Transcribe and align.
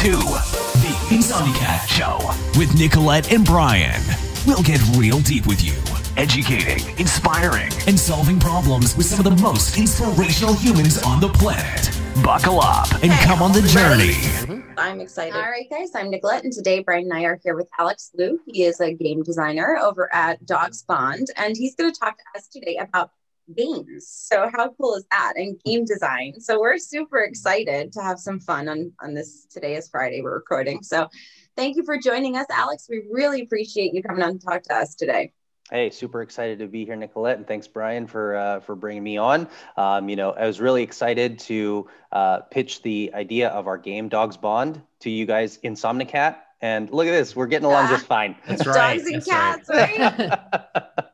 to 0.00 0.12
The 0.12 0.96
Insomnicat 1.10 1.86
Show 1.86 2.18
with 2.58 2.74
Nicolette 2.74 3.30
and 3.30 3.44
Brian. 3.44 4.00
We'll 4.46 4.62
get 4.62 4.80
real 4.96 5.20
deep 5.20 5.46
with 5.46 5.62
you, 5.62 5.74
educating, 6.16 6.98
inspiring, 6.98 7.70
and 7.86 8.00
solving 8.00 8.40
problems 8.40 8.96
with 8.96 9.04
some 9.04 9.18
of 9.18 9.24
the 9.26 9.42
most 9.42 9.76
inspirational 9.76 10.54
humans 10.54 11.02
on 11.02 11.20
the 11.20 11.28
planet. 11.28 11.90
Buckle 12.24 12.62
up 12.62 12.90
and 13.02 13.12
Okay, 13.12 13.24
come 13.24 13.42
on 13.42 13.52
the 13.52 13.60
journey. 13.60 14.62
I'm 14.78 15.00
excited. 15.00 15.34
All 15.34 15.42
right, 15.42 15.68
guys, 15.68 15.90
I'm 15.94 16.08
Nicolette, 16.08 16.44
and 16.44 16.52
today 16.54 16.78
Brian 16.78 17.04
and 17.04 17.12
I 17.12 17.24
are 17.24 17.38
here 17.44 17.54
with 17.54 17.68
Alex 17.78 18.10
Lu. 18.14 18.40
He 18.46 18.64
is 18.64 18.80
a 18.80 18.94
game 18.94 19.22
designer 19.22 19.76
over 19.76 20.08
at 20.14 20.46
Dogs 20.46 20.82
Bond, 20.82 21.26
and 21.36 21.54
he's 21.54 21.74
going 21.74 21.92
to 21.92 22.00
talk 22.00 22.16
to 22.16 22.24
us 22.38 22.48
today 22.48 22.78
about 22.78 23.10
games. 23.54 24.08
So, 24.08 24.50
how 24.54 24.70
cool 24.80 24.94
is 24.94 25.04
that? 25.10 25.34
And 25.36 25.60
game 25.64 25.84
design. 25.84 26.40
So, 26.40 26.60
we're 26.60 26.78
super 26.78 27.20
excited 27.20 27.92
to 27.92 28.02
have 28.02 28.18
some 28.18 28.40
fun 28.40 28.68
on 28.68 28.92
on 29.02 29.14
this. 29.14 29.46
Today 29.46 29.76
is 29.76 29.88
Friday. 29.88 30.22
We're 30.22 30.34
recording. 30.34 30.82
So, 30.82 31.08
thank 31.56 31.76
you 31.76 31.84
for 31.84 31.98
joining 31.98 32.36
us, 32.36 32.46
Alex. 32.50 32.86
We 32.88 33.02
really 33.10 33.42
appreciate 33.42 33.94
you 33.94 34.02
coming 34.02 34.22
on 34.22 34.38
to 34.38 34.44
talk 34.44 34.62
to 34.64 34.74
us 34.74 34.94
today. 34.94 35.32
Hey, 35.70 35.90
super 35.90 36.20
excited 36.22 36.58
to 36.58 36.66
be 36.66 36.84
here, 36.84 36.96
Nicolette, 36.96 37.36
and 37.36 37.46
thanks, 37.46 37.68
Brian, 37.68 38.08
for 38.08 38.34
uh, 38.34 38.60
for 38.60 38.74
bringing 38.74 39.04
me 39.04 39.18
on. 39.18 39.46
Um, 39.76 40.08
you 40.08 40.16
know, 40.16 40.32
I 40.32 40.46
was 40.46 40.60
really 40.60 40.82
excited 40.82 41.38
to 41.40 41.88
uh, 42.10 42.40
pitch 42.40 42.82
the 42.82 43.12
idea 43.14 43.50
of 43.50 43.68
our 43.68 43.78
game 43.78 44.08
Dogs 44.08 44.36
Bond 44.36 44.82
to 45.00 45.10
you 45.10 45.26
guys, 45.26 45.58
Insomnicat, 45.58 46.38
and 46.60 46.90
look 46.90 47.06
at 47.06 47.12
this, 47.12 47.34
we're 47.34 47.46
getting 47.46 47.66
along 47.66 47.88
just 47.88 48.06
fine. 48.06 48.36
That's 48.46 48.66
right. 48.66 48.96
Dogs 48.96 49.06
and 49.06 49.22
That's 49.22 49.68
cats, 49.68 49.68
right? 49.68 51.04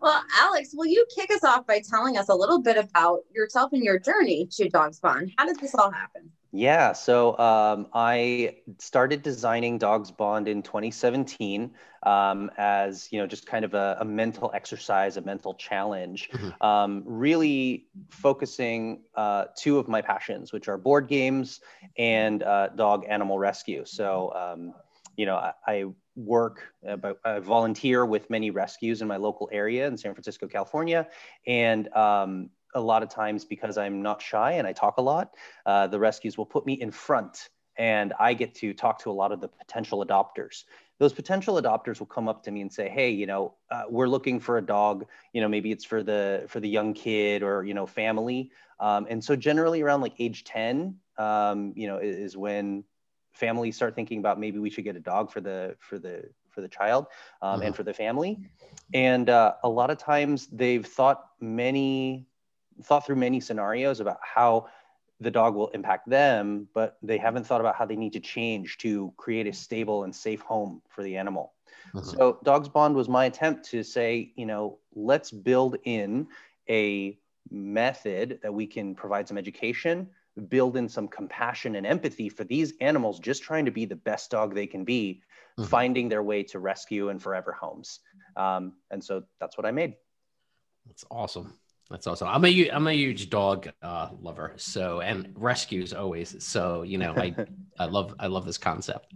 well, 0.00 0.22
Alex, 0.40 0.70
will 0.74 0.86
you 0.86 1.06
kick 1.14 1.30
us 1.30 1.44
off 1.44 1.66
by 1.66 1.80
telling 1.88 2.16
us 2.16 2.28
a 2.28 2.34
little 2.34 2.60
bit 2.60 2.76
about 2.76 3.20
yourself 3.34 3.72
and 3.72 3.82
your 3.82 3.98
journey 3.98 4.48
to 4.52 4.68
Dogs 4.68 5.00
Bond? 5.00 5.32
How 5.36 5.46
did 5.46 5.58
this 5.60 5.74
all 5.74 5.90
happen? 5.90 6.30
Yeah, 6.52 6.92
so 6.92 7.36
um, 7.38 7.88
I 7.92 8.56
started 8.78 9.22
designing 9.22 9.78
Dogs 9.78 10.10
Bond 10.10 10.48
in 10.48 10.62
2017 10.62 11.72
um, 12.06 12.52
as 12.56 13.08
you 13.10 13.18
know, 13.18 13.26
just 13.26 13.46
kind 13.46 13.64
of 13.64 13.74
a, 13.74 13.98
a 14.00 14.04
mental 14.04 14.50
exercise, 14.54 15.16
a 15.16 15.20
mental 15.20 15.54
challenge. 15.54 16.30
Mhm. 16.32 16.62
Um, 16.64 17.02
really 17.04 17.88
focusing 18.08 19.02
uh, 19.16 19.46
two 19.56 19.78
of 19.78 19.88
my 19.88 20.00
passions, 20.00 20.52
which 20.52 20.68
are 20.68 20.78
board 20.78 21.08
games 21.08 21.60
and 21.98 22.42
uh, 22.44 22.68
dog 22.68 23.04
animal 23.08 23.38
rescue. 23.38 23.84
So 23.84 24.32
um, 24.34 24.74
you 25.16 25.26
know, 25.26 25.36
I, 25.36 25.52
I 25.66 25.84
work, 26.14 26.72
about, 26.86 27.18
I 27.24 27.38
volunteer 27.38 28.06
with 28.06 28.28
many 28.30 28.50
rescues 28.50 29.02
in 29.02 29.08
my 29.08 29.16
local 29.16 29.48
area 29.52 29.86
in 29.86 29.96
San 29.96 30.14
Francisco, 30.14 30.46
California, 30.46 31.08
and 31.46 31.92
um, 31.94 32.50
a 32.74 32.80
lot 32.80 33.02
of 33.02 33.08
times 33.08 33.44
because 33.44 33.78
I'm 33.78 34.02
not 34.02 34.20
shy 34.20 34.52
and 34.52 34.66
I 34.66 34.72
talk 34.72 34.98
a 34.98 35.02
lot, 35.02 35.34
uh, 35.64 35.86
the 35.86 35.98
rescues 35.98 36.36
will 36.36 36.46
put 36.46 36.66
me 36.66 36.74
in 36.74 36.90
front 36.90 37.48
and 37.78 38.12
I 38.18 38.34
get 38.34 38.54
to 38.56 38.72
talk 38.72 38.98
to 39.00 39.10
a 39.10 39.12
lot 39.12 39.32
of 39.32 39.40
the 39.40 39.48
potential 39.48 40.04
adopters. 40.04 40.64
Those 40.98 41.12
potential 41.12 41.60
adopters 41.60 41.98
will 41.98 42.06
come 42.06 42.28
up 42.28 42.42
to 42.44 42.50
me 42.50 42.62
and 42.62 42.72
say, 42.72 42.88
"Hey, 42.88 43.10
you 43.10 43.26
know, 43.26 43.54
uh, 43.70 43.82
we're 43.90 44.08
looking 44.08 44.40
for 44.40 44.56
a 44.56 44.62
dog. 44.64 45.06
You 45.34 45.42
know, 45.42 45.48
maybe 45.48 45.70
it's 45.72 45.84
for 45.84 46.02
the 46.02 46.46
for 46.48 46.58
the 46.60 46.68
young 46.68 46.94
kid 46.94 47.42
or 47.42 47.64
you 47.64 47.74
know 47.74 47.86
family." 47.86 48.50
Um, 48.80 49.06
and 49.10 49.22
so 49.22 49.36
generally 49.36 49.82
around 49.82 50.00
like 50.00 50.14
age 50.18 50.44
10, 50.44 50.96
um, 51.18 51.72
you 51.76 51.86
know, 51.86 51.98
is, 51.98 52.16
is 52.16 52.36
when 52.36 52.84
families 53.36 53.76
start 53.76 53.94
thinking 53.94 54.18
about 54.18 54.40
maybe 54.40 54.58
we 54.58 54.70
should 54.70 54.84
get 54.84 54.96
a 54.96 55.00
dog 55.00 55.30
for 55.30 55.40
the 55.40 55.76
for 55.80 55.98
the 55.98 56.24
for 56.50 56.62
the 56.62 56.68
child 56.68 57.06
um, 57.42 57.62
and 57.62 57.76
for 57.76 57.84
the 57.84 57.94
family. 57.94 58.40
And 58.94 59.28
uh, 59.30 59.54
a 59.64 59.68
lot 59.68 59.90
of 59.90 59.98
times 59.98 60.48
they've 60.48 60.86
thought 60.86 61.24
many 61.40 62.26
thought 62.82 63.06
through 63.06 63.16
many 63.16 63.40
scenarios 63.40 64.00
about 64.00 64.18
how 64.22 64.66
the 65.20 65.30
dog 65.30 65.54
will 65.54 65.68
impact 65.68 66.08
them, 66.08 66.68
but 66.74 66.98
they 67.02 67.18
haven't 67.18 67.46
thought 67.46 67.60
about 67.60 67.76
how 67.76 67.86
they 67.86 67.96
need 67.96 68.12
to 68.12 68.20
change 68.20 68.78
to 68.78 69.12
create 69.16 69.46
a 69.46 69.52
stable 69.52 70.04
and 70.04 70.14
safe 70.14 70.40
home 70.42 70.82
for 70.88 71.02
the 71.02 71.16
animal. 71.16 71.52
Mhm. 71.94 72.02
So, 72.02 72.38
Dogs 72.44 72.68
Bond 72.68 72.94
was 72.96 73.08
my 73.08 73.24
attempt 73.26 73.64
to 73.70 73.82
say, 73.82 74.32
you 74.36 74.46
know, 74.46 74.78
let's 74.94 75.30
build 75.30 75.76
in 75.84 76.28
a 76.68 77.18
method 77.50 78.40
that 78.42 78.52
we 78.52 78.66
can 78.66 78.94
provide 78.94 79.28
some 79.28 79.38
education, 79.38 80.10
build 80.40 80.76
in 80.76 80.88
some 80.88 81.08
compassion 81.08 81.76
and 81.76 81.86
empathy 81.86 82.28
for 82.28 82.44
these 82.44 82.74
animals 82.80 83.18
just 83.18 83.42
trying 83.42 83.64
to 83.64 83.70
be 83.70 83.84
the 83.84 83.96
best 83.96 84.30
dog 84.30 84.54
they 84.54 84.66
can 84.66 84.84
be, 84.84 85.22
Mhm. 85.58 85.66
finding 85.66 86.08
their 86.08 86.22
way 86.22 86.42
to 86.42 86.58
rescue 86.58 87.08
and 87.08 87.22
forever 87.22 87.52
homes. 87.52 88.00
Um, 88.36 88.74
and 88.90 89.02
so 89.02 89.24
that's 89.40 89.56
what 89.56 89.66
I 89.66 89.70
made. 89.70 89.94
That's 90.86 91.04
awesome. 91.10 91.58
That's 91.90 92.06
awesome. 92.06 92.28
I'm 92.28 92.44
a 92.44 92.52
hu- 92.52 92.70
I'm 92.70 92.86
a 92.86 92.92
huge 92.92 93.30
dog 93.30 93.68
uh, 93.80 94.10
lover. 94.20 94.52
So 94.56 95.00
and 95.00 95.32
rescues 95.36 95.92
always. 95.94 96.44
So 96.44 96.82
you 96.82 96.98
know 96.98 97.14
I 97.16 97.34
I 97.78 97.86
love 97.86 98.14
I 98.18 98.26
love 98.26 98.44
this 98.44 98.58
concept. 98.58 99.14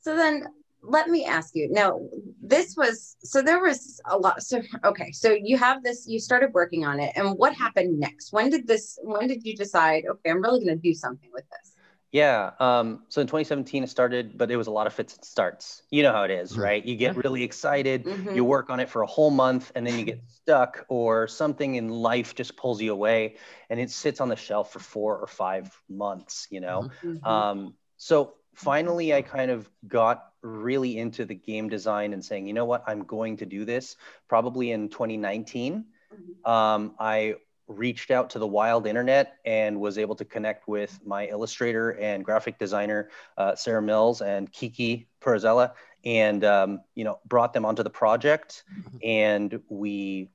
So 0.00 0.16
then 0.16 0.44
let 0.88 1.08
me 1.08 1.24
ask 1.24 1.54
you 1.54 1.68
now 1.70 2.00
this 2.42 2.76
was 2.76 3.16
so 3.22 3.42
there 3.42 3.60
was 3.60 4.00
a 4.06 4.16
lot 4.16 4.42
so 4.42 4.60
okay 4.84 5.10
so 5.12 5.30
you 5.30 5.56
have 5.58 5.82
this 5.82 6.06
you 6.06 6.18
started 6.20 6.52
working 6.54 6.84
on 6.84 7.00
it 7.00 7.12
and 7.16 7.36
what 7.38 7.52
happened 7.54 7.98
next 7.98 8.32
when 8.32 8.50
did 8.50 8.66
this 8.66 8.98
when 9.02 9.26
did 9.26 9.44
you 9.44 9.56
decide 9.56 10.04
okay 10.08 10.30
i'm 10.30 10.40
really 10.42 10.64
going 10.64 10.76
to 10.76 10.82
do 10.82 10.94
something 10.94 11.30
with 11.32 11.44
this 11.50 11.74
Yeah. 12.12 12.52
Um, 12.60 13.02
so 13.08 13.20
in 13.20 13.26
2017, 13.26 13.82
it 13.82 13.90
started, 13.90 14.38
but 14.38 14.50
it 14.50 14.56
was 14.56 14.68
a 14.68 14.70
lot 14.70 14.86
of 14.86 14.94
fits 14.94 15.16
and 15.16 15.24
starts. 15.24 15.82
You 15.90 16.02
know 16.04 16.12
how 16.12 16.22
it 16.22 16.30
is, 16.30 16.52
Mhm. 16.52 16.62
right? 16.62 16.82
You 16.84 16.96
get 16.96 17.16
really 17.16 17.42
excited, 17.42 18.06
Mhm. 18.06 18.34
you 18.36 18.44
work 18.44 18.70
on 18.70 18.78
it 18.80 18.88
for 18.88 19.02
a 19.02 19.06
whole 19.06 19.30
month, 19.30 19.72
and 19.74 19.84
then 19.86 19.98
you 19.98 20.04
get 20.04 20.20
stuck, 20.28 20.86
or 20.88 21.26
something 21.26 21.74
in 21.74 21.90
life 21.90 22.34
just 22.34 22.56
pulls 22.56 22.80
you 22.80 22.92
away, 22.92 23.36
and 23.68 23.80
it 23.80 23.90
sits 23.90 24.20
on 24.20 24.28
the 24.28 24.36
shelf 24.36 24.72
for 24.72 24.78
four 24.78 25.18
or 25.18 25.26
five 25.26 25.64
months, 25.88 26.46
you 26.48 26.60
know? 26.60 26.88
Mhm. 27.04 27.26
Um, 27.26 27.74
so 27.96 28.34
finally, 28.56 29.14
I 29.14 29.22
kind 29.22 29.50
of 29.50 29.70
got 29.86 30.32
really 30.42 30.98
into 30.98 31.24
the 31.24 31.34
game 31.34 31.68
design 31.68 32.12
and 32.12 32.24
saying, 32.24 32.46
you 32.46 32.54
know 32.54 32.64
what, 32.64 32.82
I'm 32.86 33.04
going 33.04 33.36
to 33.38 33.46
do 33.46 33.64
this 33.64 33.96
probably 34.28 34.72
in 34.72 34.88
2019 34.88 35.84
Mhm. 36.12 36.48
um, 36.48 36.94
I 37.00 37.36
reached 37.68 38.12
out 38.12 38.30
to 38.30 38.38
the 38.38 38.46
wild 38.46 38.86
internet 38.86 39.38
and 39.44 39.80
was 39.80 39.98
able 39.98 40.14
to 40.16 40.24
connect 40.24 40.68
with 40.68 40.98
my 41.04 41.26
illustrator 41.26 41.90
and 41.90 42.24
graphic 42.24 42.58
designer, 42.58 43.10
uh, 43.36 43.56
Sarah 43.56 43.82
Mills 43.82 44.22
and 44.22 44.50
Kiki 44.52 45.08
Perazella, 45.20 45.72
and 46.04 46.44
um, 46.44 46.80
you 46.94 47.04
know 47.04 47.18
brought 47.26 47.52
them 47.52 47.64
onto 47.64 47.82
the 47.82 47.90
project, 47.90 48.62
and 49.02 49.60
we 49.68 50.30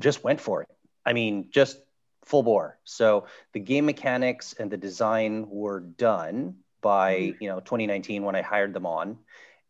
just 0.00 0.24
went 0.24 0.40
for 0.40 0.62
it. 0.62 0.68
I 1.06 1.12
mean, 1.12 1.48
just 1.50 1.78
full 2.24 2.42
bore. 2.42 2.78
So 2.84 3.26
the 3.52 3.60
game 3.60 3.86
mechanics 3.86 4.52
and 4.58 4.70
the 4.70 4.76
design 4.76 5.48
were 5.48 5.80
done 5.80 6.56
by 6.80 7.34
you 7.40 7.48
know 7.48 7.60
2019 7.60 8.22
when 8.22 8.34
I 8.34 8.42
hired 8.42 8.72
them 8.72 8.86
on, 8.86 9.18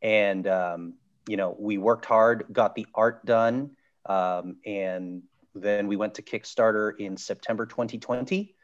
and 0.02 0.46
um, 0.46 0.94
you 1.26 1.36
know 1.36 1.56
we 1.58 1.78
worked 1.78 2.04
hard, 2.04 2.46
got 2.52 2.74
the 2.74 2.86
art 2.94 3.24
done, 3.24 3.70
um, 4.06 4.56
and 4.64 5.22
then 5.54 5.86
we 5.86 5.97
went 5.97 6.14
to 6.14 6.22
Kickstarter 6.22 6.98
in 6.98 7.16
September 7.16 7.66
2020. 7.66 8.54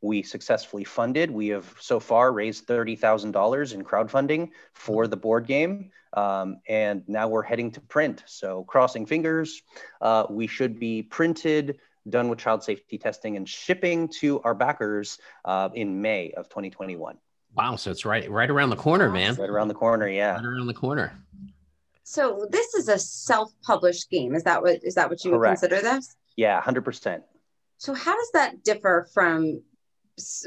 We 0.00 0.22
successfully 0.22 0.84
funded. 0.84 1.30
We 1.30 1.48
have 1.48 1.72
so 1.78 2.00
far 2.00 2.32
raised 2.32 2.66
$30,000 2.66 3.72
in 3.72 3.84
crowdfunding 3.84 4.50
for 4.72 5.06
the 5.06 5.16
board 5.16 5.46
game. 5.46 5.92
Um, 6.12 6.58
and 6.68 7.04
now 7.06 7.28
we're 7.28 7.42
heading 7.42 7.70
to 7.72 7.80
print. 7.80 8.24
So, 8.26 8.64
crossing 8.64 9.06
fingers, 9.06 9.62
uh, 10.00 10.26
we 10.28 10.46
should 10.48 10.78
be 10.78 11.02
printed, 11.02 11.78
done 12.08 12.28
with 12.28 12.40
child 12.40 12.64
safety 12.64 12.98
testing, 12.98 13.36
and 13.36 13.48
shipping 13.48 14.08
to 14.20 14.40
our 14.42 14.54
backers 14.54 15.18
uh, 15.44 15.70
in 15.72 16.02
May 16.02 16.32
of 16.32 16.48
2021. 16.48 17.16
Wow. 17.54 17.76
So 17.76 17.90
it's 17.90 18.04
right 18.04 18.30
right 18.30 18.50
around 18.50 18.70
the 18.70 18.76
corner, 18.76 19.10
man. 19.10 19.34
Right 19.34 19.48
around 19.50 19.68
the 19.68 19.74
corner. 19.74 20.08
Yeah. 20.08 20.34
Right 20.36 20.44
around 20.44 20.66
the 20.66 20.74
corner. 20.74 21.12
so 22.04 22.46
this 22.50 22.74
is 22.74 22.88
a 22.88 22.98
self-published 22.98 24.10
game 24.10 24.34
is 24.34 24.42
that 24.44 24.62
what 24.62 24.82
is 24.82 24.94
that 24.94 25.08
what 25.10 25.24
you 25.24 25.32
would 25.32 25.44
consider 25.46 25.80
this 25.80 26.14
Yeah, 26.36 26.60
100%. 26.60 27.22
So 27.78 27.94
how 27.94 28.14
does 28.16 28.30
that 28.32 28.62
differ 28.64 29.08
from 29.12 29.62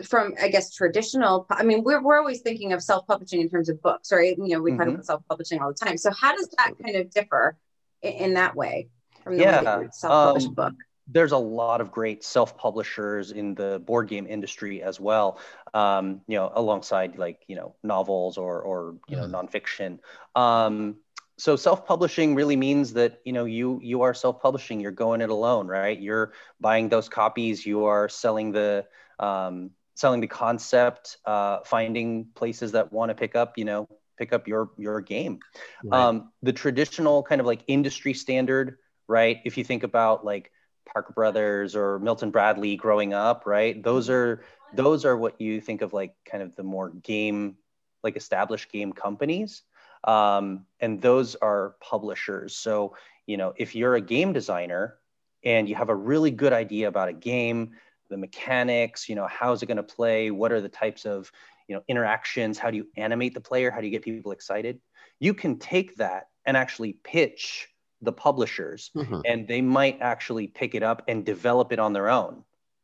from 0.06 0.34
I 0.42 0.48
guess 0.50 0.74
traditional 0.74 1.48
I 1.50 1.64
mean 1.64 1.84
we're 1.84 2.02
we're 2.02 2.20
always 2.20 2.42
thinking 2.42 2.74
of 2.74 2.82
self-publishing 2.84 3.42
in 3.42 3.50
terms 3.50 3.70
of 3.70 3.82
books, 3.82 4.12
right? 4.12 4.36
You 4.38 4.48
know, 4.56 4.62
we 4.62 4.72
talk 4.72 4.88
Mhm. 4.88 4.94
about 4.94 5.06
self-publishing 5.06 5.60
all 5.62 5.70
the 5.70 5.86
time. 5.86 5.98
So 5.98 6.12
how 6.12 6.36
does 6.36 6.50
that 6.58 6.74
kind 6.84 6.96
of 6.98 7.10
differ 7.12 7.58
in, 8.02 8.14
in 8.14 8.34
that 8.36 8.56
way 8.56 8.90
from 9.24 9.38
the 9.38 9.44
Yeah, 9.44 9.60
way 9.60 9.66
that 9.66 9.74
you 9.76 9.80
would 9.84 9.94
self-publish 9.94 10.46
a 10.46 10.48
um, 10.50 10.54
book? 10.54 10.74
There's 11.08 11.32
a 11.32 11.38
lot 11.38 11.82
of 11.82 11.92
great 11.92 12.24
self-publishers 12.24 13.32
in 13.32 13.54
the 13.56 13.80
board 13.86 14.08
game 14.08 14.26
industry 14.28 14.82
as 14.82 15.00
well 15.00 15.40
um, 15.74 16.22
you 16.28 16.38
know 16.38 16.52
alongside 16.56 17.18
like 17.18 17.44
you 17.48 17.56
know 17.56 17.76
novels 17.84 18.38
or 18.38 18.62
or 18.62 18.96
you 19.08 19.16
know 19.16 19.26
nonfiction. 19.26 20.00
Um, 20.36 20.98
so 21.38 21.58
self-publishing 21.58 22.34
really 22.34 22.56
means 22.56 22.94
that 22.94 23.20
you 23.26 23.34
know 23.34 23.46
you 23.46 23.80
you 23.84 24.02
are 24.02 24.14
self-publishing. 24.14 24.80
You're 24.80 24.92
going 24.92 25.22
it 25.22 25.30
alone 25.30 25.68
right? 25.68 26.00
You're 26.00 26.34
buying 26.60 26.90
those 26.90 27.10
copies. 27.10 27.66
You 27.66 27.86
are 27.86 28.10
selling 28.10 28.52
the 28.52 28.86
um, 29.20 29.72
selling 29.96 30.22
the 30.22 30.28
concept 30.28 31.18
uh, 31.26 31.60
finding 31.66 32.28
places 32.36 32.72
that 32.72 32.92
want 32.92 33.10
to 33.10 33.16
pick 33.16 33.36
up 33.36 33.58
you 33.58 33.66
know 33.66 33.88
pick 34.18 34.32
up 34.32 34.48
your 34.48 34.72
your 34.78 35.02
game. 35.02 35.40
Right. 35.84 36.00
um, 36.00 36.32
the 36.42 36.54
traditional 36.54 37.22
kind 37.22 37.42
of 37.42 37.48
like 37.48 37.64
industry 37.68 38.14
standard 38.14 38.78
right? 39.08 39.38
If 39.46 39.58
you 39.58 39.64
think 39.64 39.84
about 39.84 40.26
like 40.26 40.52
parker 40.86 41.14
brothers 41.14 41.76
or 41.76 42.00
milton 42.00 42.32
bradley 42.32 42.76
growing 42.76 43.14
up 43.14 43.44
right 43.46 43.84
those 43.84 44.10
are 44.10 44.44
those 44.76 45.06
are 45.06 45.18
what 45.18 45.40
you 45.40 45.62
think 45.62 45.82
of 45.82 45.94
like 45.94 46.14
kind 46.26 46.44
of 46.44 46.56
the 46.56 46.64
more 46.64 46.90
game, 46.90 47.56
like 48.04 48.16
established 48.16 48.72
game 48.72 48.94
companies. 48.94 49.64
Um, 50.04 50.66
and 50.80 51.02
those 51.02 51.36
are 51.36 51.76
publishers. 51.82 52.56
So, 52.56 52.96
you 53.26 53.38
know, 53.38 53.54
if 53.58 53.76
you're 53.76 53.96
a 53.96 54.02
game 54.02 54.34
designer 54.34 54.98
and 55.44 55.68
you 55.68 55.76
have 55.76 55.90
a 55.90 55.96
really 55.96 56.32
good 56.32 56.54
idea 56.54 56.88
about 56.88 57.10
a 57.10 57.14
game, 57.14 57.72
the 58.10 58.18
mechanics, 58.18 59.10
you 59.10 59.16
know, 59.16 59.28
how's 59.28 59.64
it 59.64 59.66
going 59.66 59.78
to 59.78 59.84
play? 59.84 60.30
What 60.30 60.52
are 60.52 60.62
the 60.62 60.70
types 60.70 61.06
of, 61.06 61.32
you 61.68 61.76
know, 61.76 61.82
interactions? 61.88 62.60
How 62.60 62.70
do 62.70 62.78
you 62.78 62.88
animate 62.98 63.34
the 63.34 63.42
player? 63.42 63.72
How 63.72 63.80
do 63.80 63.88
you 63.88 63.92
get 63.92 64.04
people 64.04 64.32
excited? 64.32 64.80
You 65.20 65.34
can 65.34 65.58
take 65.58 65.96
that 65.96 66.28
and 66.46 66.56
actually 66.56 66.94
pitch 67.04 67.70
the 68.02 68.12
publishers 68.12 68.92
mm-hmm. 68.96 69.22
and 69.26 69.48
they 69.48 69.62
might 69.62 70.00
actually 70.02 70.48
pick 70.48 70.76
it 70.76 70.84
up 70.84 71.04
and 71.08 71.26
develop 71.26 71.72
it 71.72 71.80
on 71.80 71.94
their 71.94 72.10
own 72.10 72.44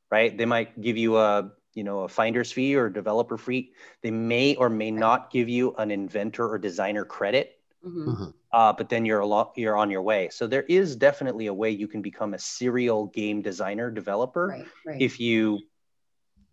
right 0.09 0.37
they 0.37 0.45
might 0.45 0.79
give 0.79 0.97
you 0.97 1.17
a 1.17 1.51
you 1.73 1.83
know 1.83 2.01
a 2.01 2.07
finder's 2.07 2.51
fee 2.51 2.75
or 2.75 2.89
developer 2.89 3.37
fee 3.37 3.71
they 4.01 4.11
may 4.11 4.55
or 4.55 4.69
may 4.69 4.91
not 4.91 5.31
give 5.31 5.49
you 5.49 5.73
an 5.75 5.91
inventor 5.91 6.47
or 6.47 6.57
designer 6.57 7.05
credit 7.05 7.59
mm-hmm. 7.85 8.09
mm-hmm. 8.09 8.29
uh, 8.51 8.73
but 8.73 8.89
then 8.89 9.05
you're 9.05 9.19
a 9.19 9.25
lot 9.25 9.51
you're 9.55 9.77
on 9.77 9.91
your 9.91 10.01
way 10.01 10.29
so 10.31 10.47
there 10.47 10.63
is 10.63 10.95
definitely 10.95 11.47
a 11.47 11.53
way 11.53 11.69
you 11.69 11.87
can 11.87 12.01
become 12.01 12.33
a 12.33 12.39
serial 12.39 13.07
game 13.07 13.41
designer 13.41 13.91
developer 13.91 14.47
right, 14.47 14.65
right. 14.85 15.01
if 15.01 15.19
you 15.19 15.59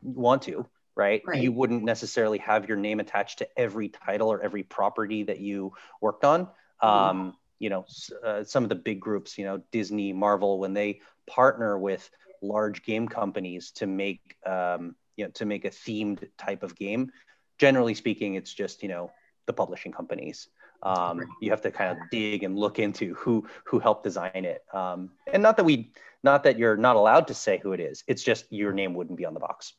want 0.03 0.43
to 0.43 0.67
right? 0.99 1.23
right? 1.25 1.41
You 1.41 1.53
wouldn't 1.53 1.85
necessarily 1.85 2.39
have 2.39 2.69
your 2.69 2.77
name 2.77 2.99
attached 3.01 3.39
to 3.39 3.49
every 3.57 3.89
title 3.89 4.31
or 4.31 4.43
every 4.43 4.65
property 4.65 5.23
that 5.23 5.39
you 5.39 5.73
worked 6.01 6.25
on. 6.25 6.47
Mm-hmm. 6.83 6.87
Um, 6.87 7.37
you 7.59 7.71
know, 7.71 7.85
uh, 8.25 8.45
some 8.45 8.63
of 8.63 8.69
the 8.69 8.75
big 8.75 9.01
groups, 9.01 9.39
you 9.39 9.45
know, 9.45 9.63
Disney, 9.73 10.13
Marvel, 10.13 10.59
when 10.59 10.75
they 10.75 11.01
partner 11.27 11.79
with 11.79 12.09
large 12.43 12.83
game 12.85 13.09
companies 13.09 13.73
to 13.73 13.87
make, 13.87 14.37
um, 14.47 14.95
you 15.17 15.25
know, 15.25 15.31
to 15.33 15.45
make 15.45 15.65
a 15.65 15.71
themed 15.71 16.29
type 16.39 16.63
of 16.63 16.77
game, 16.77 17.11
generally 17.59 17.95
speaking, 17.95 18.35
it's 18.35 18.53
just, 18.53 18.83
you 18.83 18.89
know, 18.89 19.11
the 19.47 19.53
publishing 19.53 19.93
companies. 19.93 20.49
Um, 20.83 21.21
you 21.41 21.51
have 21.51 21.63
to 21.63 21.73
kind 21.73 21.91
of 21.91 21.99
dig 22.11 22.45
and 22.45 22.57
look 22.57 22.79
into 22.79 23.15
who 23.15 23.49
who 23.65 23.81
helped 23.81 24.05
design 24.05 24.45
it. 24.45 24.63
Um, 24.73 25.11
and 25.33 25.43
not 25.43 25.57
that 25.57 25.65
we, 25.65 25.91
not 26.23 26.45
that 26.45 26.57
you're 26.57 26.77
not 26.77 26.95
allowed 26.95 27.27
to 27.29 27.35
say 27.35 27.59
who 27.61 27.73
it 27.73 27.81
is. 27.81 28.05
It's 28.07 28.23
just 28.23 28.45
your 28.51 28.73
name 28.73 28.95
wouldn't 28.95 29.19
be 29.19 29.25
on 29.25 29.35
the 29.35 29.41
box. 29.41 29.75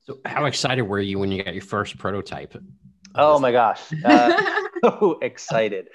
So, 0.00 0.18
how 0.24 0.46
excited 0.46 0.82
were 0.82 1.00
you 1.00 1.20
when 1.20 1.30
you 1.30 1.44
got 1.44 1.54
your 1.54 1.62
first 1.62 1.98
prototype? 1.98 2.56
Oh 3.14 3.38
my 3.38 3.52
gosh, 3.52 3.80
uh, 4.04 4.52
so 4.84 5.18
excited, 5.22 5.88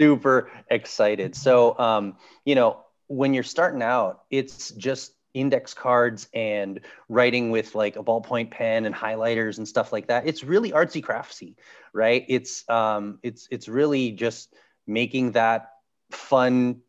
super 0.00 0.50
excited. 0.70 1.34
So, 1.34 1.78
um, 1.78 2.16
you 2.44 2.54
know, 2.54 2.80
when 3.06 3.34
you're 3.34 3.42
starting 3.42 3.82
out, 3.82 4.24
it's 4.30 4.70
just 4.72 5.12
index 5.34 5.74
cards 5.74 6.28
and 6.32 6.80
writing 7.08 7.50
with 7.50 7.74
like 7.74 7.96
a 7.96 8.02
ballpoint 8.02 8.50
pen 8.52 8.86
and 8.86 8.94
highlighters 8.94 9.58
and 9.58 9.66
stuff 9.66 9.92
like 9.92 10.06
that. 10.06 10.26
It's 10.26 10.44
really 10.44 10.70
artsy 10.70 11.02
craftsy, 11.02 11.56
right? 11.92 12.24
It's 12.28 12.68
um, 12.70 13.18
it's 13.22 13.48
it's 13.50 13.68
really 13.68 14.12
just 14.12 14.54
making 14.86 15.32
that 15.32 15.70
fun 16.10 16.80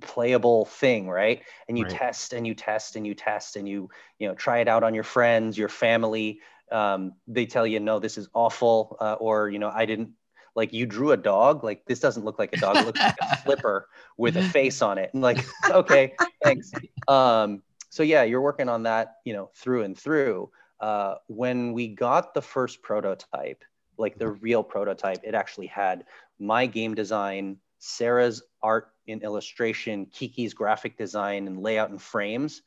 playable 0.00 0.64
thing 0.64 1.08
right 1.08 1.42
and 1.68 1.78
you 1.78 1.84
right. 1.84 1.92
test 1.92 2.32
and 2.32 2.44
you 2.44 2.54
test 2.54 2.96
and 2.96 3.06
you 3.06 3.14
test 3.14 3.54
and 3.54 3.68
you 3.68 3.88
you 4.18 4.26
know 4.26 4.34
try 4.34 4.58
it 4.58 4.66
out 4.66 4.82
on 4.82 4.94
your 4.94 5.04
friends 5.04 5.56
your 5.56 5.68
family 5.68 6.40
um, 6.72 7.12
they 7.28 7.46
tell 7.46 7.64
you 7.64 7.78
no 7.78 8.00
this 8.00 8.18
is 8.18 8.28
awful 8.34 8.96
uh, 9.00 9.14
or 9.14 9.48
you 9.48 9.60
know 9.60 9.70
i 9.72 9.86
didn't 9.86 10.10
like 10.54 10.72
you 10.72 10.86
drew 10.86 11.12
a 11.12 11.16
dog? 11.16 11.64
Like 11.64 11.84
this 11.86 12.00
doesn't 12.00 12.24
look 12.24 12.38
like 12.38 12.52
a 12.52 12.58
dog. 12.58 12.76
It 12.76 12.86
looks 12.86 13.00
like 13.00 13.16
a 13.20 13.36
flipper 13.44 13.88
with 14.16 14.36
a 14.36 14.42
face 14.42 14.82
on 14.82 14.98
it. 14.98 15.10
And 15.12 15.22
like 15.22 15.44
okay 15.70 16.14
thanks. 16.42 16.72
Um, 17.08 17.62
so 17.90 18.02
yeah 18.02 18.22
you're 18.22 18.40
working 18.40 18.68
on 18.68 18.84
that 18.84 19.16
you 19.24 19.32
know 19.32 19.50
through 19.54 19.82
and 19.82 19.98
through. 19.98 20.50
Uh, 20.80 21.14
when 21.28 21.72
we 21.72 21.86
got 21.86 22.34
the 22.34 22.42
first 22.42 22.82
prototype 22.82 23.64
like 23.98 24.18
the 24.18 24.28
real 24.28 24.64
prototype 24.64 25.18
it 25.22 25.32
actually 25.32 25.68
had 25.68 26.04
my 26.40 26.66
game 26.66 26.92
design 26.92 27.56
sarah's 27.78 28.42
art 28.62 28.92
in 29.06 29.22
illustration, 29.22 30.06
Kiki's 30.06 30.54
graphic 30.54 30.96
design 30.96 31.46
and 31.46 31.60
layout 31.60 31.90
and 31.90 32.00
frames, 32.00 32.62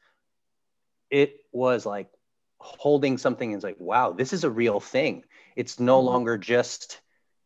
it 1.10 1.38
was 1.52 1.86
like 1.86 2.10
holding 2.60 3.18
something 3.18 3.50
and 3.50 3.58
it's 3.58 3.64
like, 3.64 3.80
wow, 3.80 4.12
this 4.12 4.34
is 4.34 4.44
a 4.44 4.50
real 4.50 4.80
thing. 4.80 5.24
It's 5.56 5.80
no 5.80 5.98
mm-hmm. 5.98 6.08
longer 6.08 6.38
just 6.38 7.00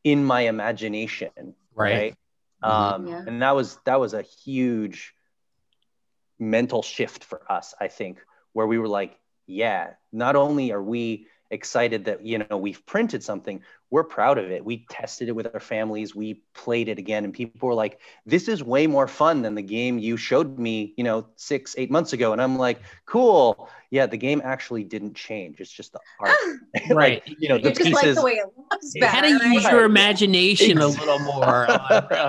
in 0.04 0.24
my 0.24 0.42
imagination. 0.42 1.56
Right. 1.76 1.94
right? 1.94 2.16
Mm-hmm. 2.64 2.94
Um, 2.94 3.08
yeah. 3.08 3.24
And 3.28 3.42
that 3.42 3.56
was 3.56 3.78
that 3.86 4.00
was 4.00 4.14
a 4.14 4.22
huge 4.22 5.14
mental 6.38 6.82
shift 6.82 7.24
for 7.24 7.42
us, 7.52 7.74
I 7.80 7.88
think, 7.88 8.20
where 8.54 8.68
we 8.68 8.78
were 8.78 8.88
like, 8.88 9.18
yeah, 9.46 9.92
not 10.12 10.36
only 10.36 10.72
are 10.72 10.82
we 10.82 11.28
excited 11.52 12.06
that 12.06 12.26
you 12.26 12.40
know 12.40 12.58
we've 12.58 12.86
printed 12.86 13.24
something. 13.24 13.62
We're 13.92 14.04
proud 14.04 14.38
of 14.38 14.52
it. 14.52 14.64
We 14.64 14.86
tested 14.90 15.30
it 15.30 15.32
with 15.32 15.52
our 15.54 15.60
families. 15.60 16.14
We 16.14 16.44
played 16.54 16.90
it 16.90 17.00
again. 17.00 17.26
And 17.26 17.34
people 17.34 17.68
were 17.68 17.74
like 17.74 18.00
this 18.26 18.48
is 18.48 18.64
way 18.64 18.86
more 18.88 19.08
fun 19.08 19.42
than 19.42 19.56
the 19.56 19.64
game 19.64 19.98
you 19.98 20.16
showed 20.16 20.60
me 20.60 20.94
you 20.98 21.04
know 21.04 21.28
six 21.36 21.76
eight 21.78 21.90
months 21.90 22.14
ago. 22.14 22.32
And 22.34 22.42
i'm 22.42 22.58
like 22.58 22.82
cool. 23.06 23.70
Yeah 23.90 24.06
the 24.06 24.18
game 24.18 24.42
actually 24.44 24.84
didn't 24.84 25.16
change. 25.16 25.60
It's 25.60 25.72
just 25.72 25.94
the 25.94 26.00
art. 26.20 26.36
Right 26.92 27.24
like, 27.28 27.38
you 27.40 27.50
know 27.50 27.58
the 27.58 27.72
pieces 27.72 27.88
Just 27.88 28.04
like 28.04 28.16
the 28.16 28.24
way 28.24 28.32
it 28.34 28.48
looks 28.56 28.94
better, 28.94 29.08
how 29.08 29.22
to 29.22 29.34
right? 29.38 29.54
use 29.54 29.64
your 29.64 29.84
imagination 29.84 30.78
a 30.78 30.88
little 30.88 31.20
more 31.20 31.66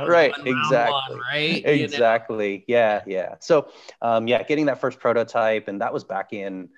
right 0.08 0.32
exactly 0.44 1.14
one, 1.14 1.18
right 1.18 1.62
exactly 1.66 2.52
you 2.52 2.58
know? 2.58 2.64
yeah 2.66 3.02
yeah. 3.06 3.34
So 3.40 3.68
um 4.00 4.26
yeah 4.26 4.42
getting 4.42 4.66
that 4.66 4.80
first 4.80 4.98
prototype 4.98 5.68
and 5.68 5.82
that 5.82 5.92
was 5.92 6.04
back 6.04 6.32
in 6.32 6.70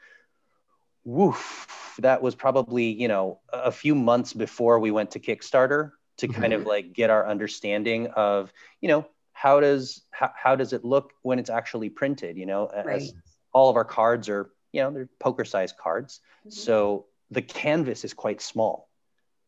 woof, 1.04 1.66
that 1.98 2.22
was 2.22 2.34
probably, 2.34 2.84
you 2.84 3.08
know, 3.08 3.40
a 3.52 3.72
few 3.72 3.94
months 3.94 4.32
before 4.32 4.78
we 4.78 4.90
went 4.90 5.10
to 5.12 5.20
Kickstarter 5.20 5.92
to 6.18 6.28
mm-hmm. 6.28 6.40
kind 6.40 6.52
of 6.52 6.66
like 6.66 6.92
get 6.92 7.10
our 7.10 7.28
understanding 7.28 8.08
of, 8.08 8.52
you 8.80 8.88
know, 8.88 9.06
how 9.32 9.60
does 9.60 10.02
how, 10.10 10.30
how 10.34 10.56
does 10.56 10.72
it 10.72 10.84
look 10.84 11.12
when 11.22 11.38
it's 11.38 11.50
actually 11.50 11.88
printed, 11.88 12.36
you 12.36 12.46
know, 12.46 12.70
right. 12.74 12.96
as 12.96 13.14
all 13.52 13.70
of 13.70 13.76
our 13.76 13.84
cards 13.84 14.28
are, 14.28 14.50
you 14.72 14.82
know, 14.82 14.90
they're 14.90 15.08
poker 15.18 15.44
sized 15.44 15.76
cards. 15.76 16.20
Mm-hmm. 16.40 16.50
So 16.50 17.06
the 17.30 17.42
canvas 17.42 18.04
is 18.04 18.12
quite 18.12 18.40
small 18.40 18.88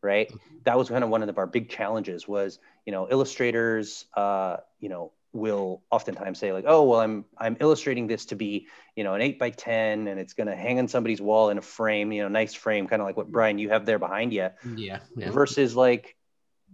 right 0.01 0.29
mm-hmm. 0.29 0.55
that 0.63 0.77
was 0.77 0.89
kind 0.89 1.03
of 1.03 1.09
one 1.09 1.21
of 1.21 1.27
the, 1.27 1.35
our 1.37 1.47
big 1.47 1.69
challenges 1.69 2.27
was 2.27 2.59
you 2.85 2.91
know 2.91 3.07
illustrators 3.09 4.05
uh, 4.15 4.57
you 4.79 4.89
know 4.89 5.11
will 5.35 5.83
oftentimes 5.91 6.39
say 6.39 6.53
like 6.53 6.63
oh 6.65 6.83
well 6.83 7.01
i'm 7.01 7.25
i'm 7.37 7.57
illustrating 7.59 8.07
this 8.07 8.25
to 8.25 8.35
be 8.35 8.67
you 8.95 9.03
know 9.03 9.13
an 9.13 9.21
8 9.21 9.37
by 9.37 9.49
10 9.49 10.07
and 10.07 10.19
it's 10.19 10.33
going 10.33 10.47
to 10.47 10.55
hang 10.55 10.79
on 10.79 10.87
somebody's 10.87 11.19
wall 11.19 11.49
in 11.49 11.57
a 11.57 11.61
frame 11.61 12.11
you 12.13 12.21
know 12.23 12.29
nice 12.29 12.53
frame 12.53 12.87
kind 12.87 13.01
of 13.01 13.05
like 13.05 13.17
what 13.17 13.29
brian 13.29 13.59
you 13.59 13.69
have 13.69 13.85
there 13.85 13.99
behind 13.99 14.31
you 14.31 14.49
yeah, 14.75 14.99
yeah. 15.17 15.31
versus 15.31 15.75
like 15.75 16.15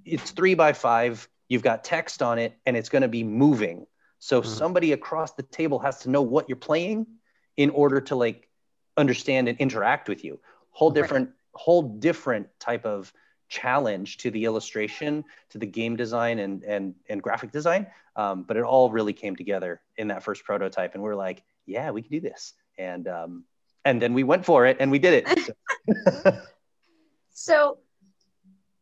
it's 0.05 0.31
3 0.31 0.53
by 0.53 0.73
5 0.73 1.27
you've 1.49 1.63
got 1.63 1.83
text 1.83 2.21
on 2.21 2.37
it 2.37 2.55
and 2.65 2.77
it's 2.77 2.89
going 2.89 3.01
to 3.01 3.07
be 3.07 3.23
moving 3.23 3.87
so 4.19 4.41
mm-hmm. 4.41 4.49
somebody 4.49 4.91
across 4.91 5.33
the 5.33 5.43
table 5.43 5.79
has 5.79 6.01
to 6.01 6.09
know 6.09 6.21
what 6.21 6.47
you're 6.47 6.55
playing 6.55 7.07
in 7.57 7.71
order 7.71 7.99
to 7.99 8.15
like 8.15 8.47
understand 8.95 9.47
and 9.47 9.57
interact 9.57 10.07
with 10.07 10.23
you 10.23 10.39
whole 10.69 10.91
different 10.91 11.29
right. 11.29 11.35
whole 11.55 11.81
different 11.81 12.47
type 12.59 12.85
of 12.85 13.11
challenge 13.51 14.17
to 14.17 14.31
the 14.31 14.45
illustration, 14.45 15.23
to 15.49 15.59
the 15.59 15.67
game 15.67 15.95
design 15.95 16.39
and 16.39 16.63
and 16.63 16.95
and 17.09 17.21
graphic 17.21 17.51
design. 17.51 17.85
Um, 18.15 18.43
but 18.43 18.57
it 18.57 18.63
all 18.63 18.89
really 18.89 19.13
came 19.13 19.35
together 19.35 19.81
in 19.97 20.07
that 20.07 20.23
first 20.23 20.43
prototype, 20.43 20.95
and 20.95 21.03
we 21.03 21.09
are 21.09 21.15
like, 21.15 21.43
yeah, 21.65 21.91
we 21.91 22.01
can 22.01 22.11
do 22.11 22.21
this. 22.21 22.53
And 22.77 23.07
um, 23.07 23.43
and 23.85 24.01
then 24.01 24.13
we 24.13 24.23
went 24.23 24.45
for 24.45 24.65
it, 24.65 24.77
and 24.79 24.89
we 24.89 24.99
did 24.99 25.25
it. 25.25 25.39
So. 25.39 26.37
so, 27.31 27.77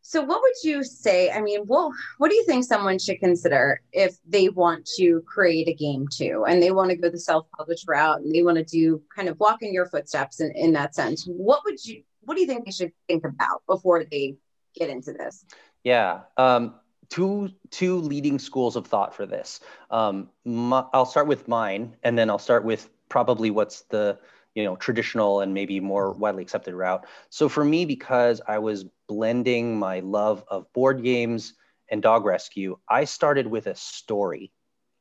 so 0.01 0.21
what 0.21 0.41
would 0.41 0.55
you 0.63 0.83
say? 0.83 1.31
I 1.31 1.41
mean, 1.41 1.61
what 1.65 1.91
what 2.19 2.29
do 2.29 2.35
you 2.35 2.45
think 2.45 2.63
someone 2.63 2.99
should 2.99 3.19
consider 3.19 3.81
if 3.91 4.17
they 4.27 4.49
want 4.49 4.87
to 4.97 5.21
create 5.27 5.67
a 5.67 5.73
game 5.73 6.07
too, 6.07 6.45
and 6.47 6.61
they 6.61 6.71
want 6.71 6.91
to 6.91 6.97
go 6.97 7.09
the 7.09 7.19
self-published 7.19 7.87
route, 7.87 8.21
and 8.21 8.33
they 8.33 8.43
want 8.43 8.57
to 8.57 8.63
do 8.63 9.01
kind 9.15 9.29
of 9.29 9.39
walk 9.39 9.63
in 9.63 9.73
your 9.73 9.87
footsteps 9.87 10.41
in, 10.41 10.51
in 10.55 10.73
that 10.73 10.95
sense? 10.95 11.25
What 11.25 11.61
would 11.65 11.83
you 11.83 12.03
what 12.21 12.35
do 12.35 12.41
you 12.41 12.47
think 12.47 12.65
they 12.65 12.71
should 12.71 12.91
think 13.07 13.25
about 13.25 13.63
before 13.67 14.03
they 14.03 14.35
get 14.79 14.89
into 14.89 15.13
this? 15.13 15.45
Yeah. 15.83 16.21
Um, 16.37 16.75
two 17.09 17.49
two 17.69 17.97
leading 17.97 18.39
schools 18.39 18.75
of 18.75 18.87
thought 18.87 19.13
for 19.13 19.25
this. 19.25 19.59
Um, 19.91 20.29
my, 20.45 20.85
I'll 20.93 21.05
start 21.05 21.27
with 21.27 21.47
mine, 21.47 21.95
and 22.03 22.17
then 22.17 22.29
I'll 22.29 22.39
start 22.39 22.63
with 22.63 22.89
probably 23.09 23.51
what's 23.51 23.81
the 23.83 24.17
you 24.55 24.63
know 24.63 24.75
traditional 24.75 25.41
and 25.41 25.53
maybe 25.53 25.79
more 25.79 26.13
widely 26.13 26.43
accepted 26.43 26.73
route. 26.73 27.05
So 27.29 27.49
for 27.49 27.65
me, 27.65 27.85
because 27.85 28.41
I 28.47 28.59
was 28.59 28.85
blending 29.07 29.77
my 29.77 29.99
love 29.99 30.43
of 30.47 30.71
board 30.73 31.03
games 31.03 31.53
and 31.89 32.01
dog 32.01 32.25
rescue, 32.25 32.77
I 32.87 33.05
started 33.05 33.47
with 33.47 33.67
a 33.67 33.75
story. 33.75 34.51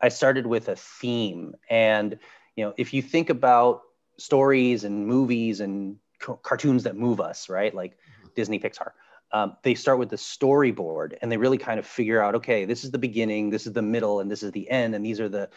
I 0.00 0.08
started 0.08 0.46
with 0.46 0.68
a 0.68 0.76
theme, 0.76 1.54
and 1.68 2.18
you 2.56 2.64
know 2.64 2.74
if 2.76 2.92
you 2.92 3.02
think 3.02 3.30
about 3.30 3.82
stories 4.18 4.84
and 4.84 5.06
movies 5.06 5.60
and 5.60 5.96
cartoons 6.42 6.82
that 6.82 6.96
move 6.96 7.20
us, 7.20 7.48
right? 7.48 7.72
Like 7.72 7.92
mm-hmm. 7.92 8.28
Disney, 8.34 8.58
Pixar 8.58 8.90
um, 9.32 9.56
they 9.62 9.74
start 9.74 9.98
with 9.98 10.08
the 10.08 10.16
storyboard 10.16 11.16
and 11.20 11.30
they 11.30 11.36
really 11.36 11.58
kind 11.58 11.78
of 11.78 11.86
figure 11.86 12.22
out 12.22 12.34
okay 12.34 12.64
this 12.64 12.84
is 12.84 12.90
the 12.90 12.98
beginning 12.98 13.50
this 13.50 13.66
is 13.66 13.72
the 13.72 13.82
middle 13.82 14.20
and 14.20 14.30
this 14.30 14.42
is 14.42 14.52
the 14.52 14.68
end 14.70 14.94
and 14.94 15.04
these 15.04 15.20
are 15.20 15.28
the 15.28 15.48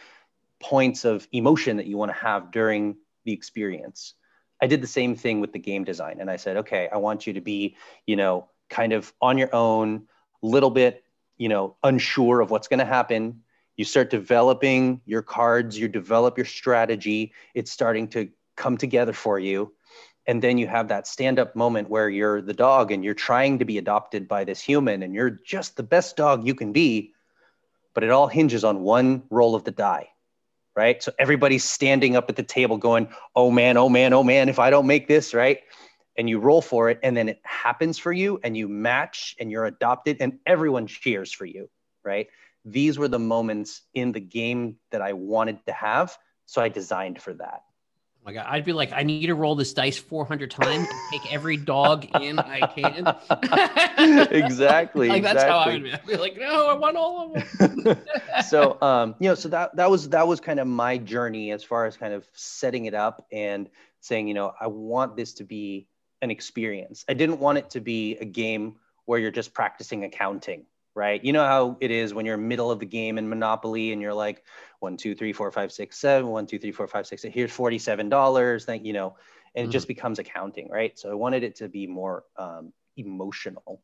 points 0.60 1.04
of 1.04 1.26
emotion 1.32 1.76
that 1.78 1.86
you 1.86 1.96
want 1.96 2.10
to 2.10 2.18
have 2.18 2.50
during 2.50 2.96
the 3.24 3.32
experience 3.32 4.14
I 4.62 4.68
did 4.68 4.80
the 4.80 4.86
same 4.86 5.16
thing 5.16 5.40
with 5.40 5.52
the 5.52 5.58
game 5.58 5.82
design. 5.82 6.18
And 6.20 6.30
I 6.30 6.36
said, 6.36 6.58
okay, 6.58 6.88
I 6.90 6.98
want 6.98 7.26
you 7.26 7.32
to 7.32 7.40
be, 7.40 7.76
you 8.06 8.14
know, 8.14 8.48
kind 8.70 8.92
of 8.92 9.12
on 9.20 9.36
your 9.36 9.52
own, 9.52 10.06
little 10.40 10.70
bit, 10.70 11.02
you 11.36 11.48
know, 11.48 11.76
unsure 11.82 12.40
of 12.40 12.52
what's 12.52 12.68
going 12.68 12.78
to 12.78 12.84
happen. 12.84 13.42
You 13.76 13.84
start 13.84 14.08
developing 14.08 15.00
your 15.04 15.22
cards, 15.22 15.76
you 15.76 15.88
develop 15.88 16.38
your 16.38 16.44
strategy. 16.44 17.32
It's 17.54 17.72
starting 17.72 18.06
to 18.08 18.28
come 18.56 18.76
together 18.76 19.12
for 19.12 19.36
you. 19.36 19.72
And 20.26 20.40
then 20.40 20.56
you 20.56 20.68
have 20.68 20.88
that 20.88 21.06
stand 21.06 21.38
up 21.38 21.56
moment 21.56 21.90
where 21.90 22.08
you're 22.08 22.40
the 22.40 22.54
dog 22.54 22.92
and 22.92 23.04
you're 23.04 23.14
trying 23.14 23.58
to 23.58 23.64
be 23.64 23.78
adopted 23.78 24.28
by 24.28 24.44
this 24.44 24.60
human 24.60 25.02
and 25.02 25.14
you're 25.14 25.30
just 25.30 25.76
the 25.76 25.82
best 25.82 26.16
dog 26.16 26.46
you 26.46 26.54
can 26.54 26.72
be. 26.72 27.12
But 27.94 28.04
it 28.04 28.10
all 28.10 28.28
hinges 28.28 28.64
on 28.64 28.82
one 28.82 29.24
roll 29.30 29.54
of 29.54 29.64
the 29.64 29.72
die 29.72 30.08
right? 30.74 31.02
So 31.02 31.12
everybody's 31.18 31.64
standing 31.64 32.16
up 32.16 32.28
at 32.30 32.36
the 32.36 32.42
table 32.42 32.76
going, 32.76 33.08
oh 33.36 33.50
man, 33.50 33.76
oh 33.76 33.88
man, 33.88 34.12
oh 34.12 34.22
man, 34.24 34.48
if 34.48 34.58
I 34.58 34.70
don't 34.70 34.86
make 34.86 35.08
this, 35.08 35.34
right? 35.34 35.60
And 36.16 36.28
you 36.28 36.38
roll 36.38 36.62
for 36.62 36.90
it, 36.90 36.98
and 37.02 37.16
then 37.16 37.28
it 37.28 37.40
happens 37.44 37.98
for 37.98 38.12
you, 38.12 38.38
and 38.42 38.56
you 38.56 38.68
match, 38.68 39.34
and 39.40 39.50
you're 39.50 39.66
adopted, 39.66 40.18
and 40.20 40.38
everyone 40.46 40.86
cheers 40.86 41.32
for 41.32 41.44
you, 41.44 41.68
right? 42.04 42.28
These 42.64 42.98
were 42.98 43.08
the 43.08 43.18
moments 43.18 43.82
in 43.94 44.12
the 44.12 44.20
game 44.20 44.76
that 44.90 45.02
I 45.02 45.14
wanted 45.14 45.64
to 45.66 45.72
have. 45.72 46.16
So 46.46 46.60
I 46.60 46.68
designed 46.68 47.20
for 47.20 47.34
that 47.34 47.62
my 48.24 48.32
god, 48.32 48.46
I'd 48.48 48.64
be 48.64 48.72
like, 48.72 48.92
I 48.92 49.02
need 49.02 49.26
to 49.26 49.34
roll 49.34 49.56
this 49.56 49.72
dice 49.72 49.98
400 49.98 50.50
times 50.50 50.88
and 50.88 51.00
take 51.10 51.32
every 51.32 51.56
dog 51.56 52.06
in 52.20 52.38
I 52.38 52.66
can. 52.66 53.08
exactly. 54.30 55.08
like 55.08 55.22
that's 55.22 55.42
exactly. 55.42 55.50
how 55.50 55.58
I 55.58 55.72
would 55.72 55.82
be. 55.82 55.92
I'd 55.92 56.06
be 56.06 56.16
like, 56.16 56.36
no, 56.38 56.68
I 56.68 56.74
want 56.74 56.96
all 56.96 57.34
of 57.34 57.58
them. 57.58 57.96
so, 58.48 58.80
um, 58.80 59.16
you 59.18 59.28
know, 59.28 59.34
so 59.34 59.48
that 59.48 59.74
that 59.76 59.90
was 59.90 60.08
that 60.10 60.26
was 60.26 60.40
kind 60.40 60.60
of 60.60 60.68
my 60.68 60.98
journey 60.98 61.50
as 61.50 61.64
far 61.64 61.86
as 61.86 61.96
kind 61.96 62.14
of 62.14 62.28
setting 62.32 62.84
it 62.84 62.94
up 62.94 63.26
and 63.32 63.68
saying, 64.00 64.28
you 64.28 64.34
know, 64.34 64.52
I 64.60 64.68
want 64.68 65.16
this 65.16 65.34
to 65.34 65.44
be 65.44 65.88
an 66.20 66.30
experience. 66.30 67.04
I 67.08 67.14
didn't 67.14 67.40
want 67.40 67.58
it 67.58 67.70
to 67.70 67.80
be 67.80 68.16
a 68.18 68.24
game 68.24 68.76
where 69.04 69.18
you're 69.18 69.32
just 69.32 69.52
practicing 69.52 70.04
accounting 70.04 70.64
right? 70.94 71.24
You 71.24 71.32
know 71.32 71.44
how 71.44 71.76
it 71.80 71.90
is 71.90 72.12
when 72.12 72.26
you're 72.26 72.36
middle 72.36 72.70
of 72.70 72.78
the 72.78 72.86
game 72.86 73.18
in 73.18 73.28
Monopoly 73.28 73.92
and 73.92 74.02
you're 74.02 74.14
like, 74.14 74.44
one, 74.80 74.96
two, 74.96 75.14
three, 75.14 75.32
four, 75.32 75.50
five, 75.50 75.72
six, 75.72 75.96
seven, 75.96 76.28
one, 76.28 76.46
two, 76.46 76.58
three, 76.58 76.72
four, 76.72 76.86
five, 76.88 77.06
six, 77.06 77.24
eight. 77.24 77.32
Here's 77.32 77.52
forty-seven 77.52 78.08
dollars. 78.08 78.64
Thank 78.64 78.84
you 78.84 78.92
know, 78.92 79.16
and 79.54 79.64
mm-hmm. 79.64 79.70
it 79.70 79.72
just 79.72 79.88
becomes 79.88 80.18
accounting, 80.18 80.68
right? 80.68 80.98
So 80.98 81.10
I 81.10 81.14
wanted 81.14 81.44
it 81.44 81.56
to 81.56 81.68
be 81.68 81.86
more 81.86 82.24
um, 82.36 82.72
emotional. 82.96 83.80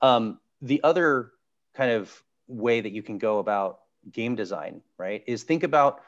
Um, 0.00 0.38
the 0.62 0.80
other 0.84 1.32
kind 1.74 1.90
of 1.90 2.22
way 2.48 2.80
that 2.80 2.92
you 2.92 3.02
can 3.02 3.18
go 3.18 3.38
about 3.38 3.80
game 4.10 4.36
design, 4.36 4.82
right, 4.98 5.24
is 5.26 5.42
think 5.42 5.64
about 5.64 6.00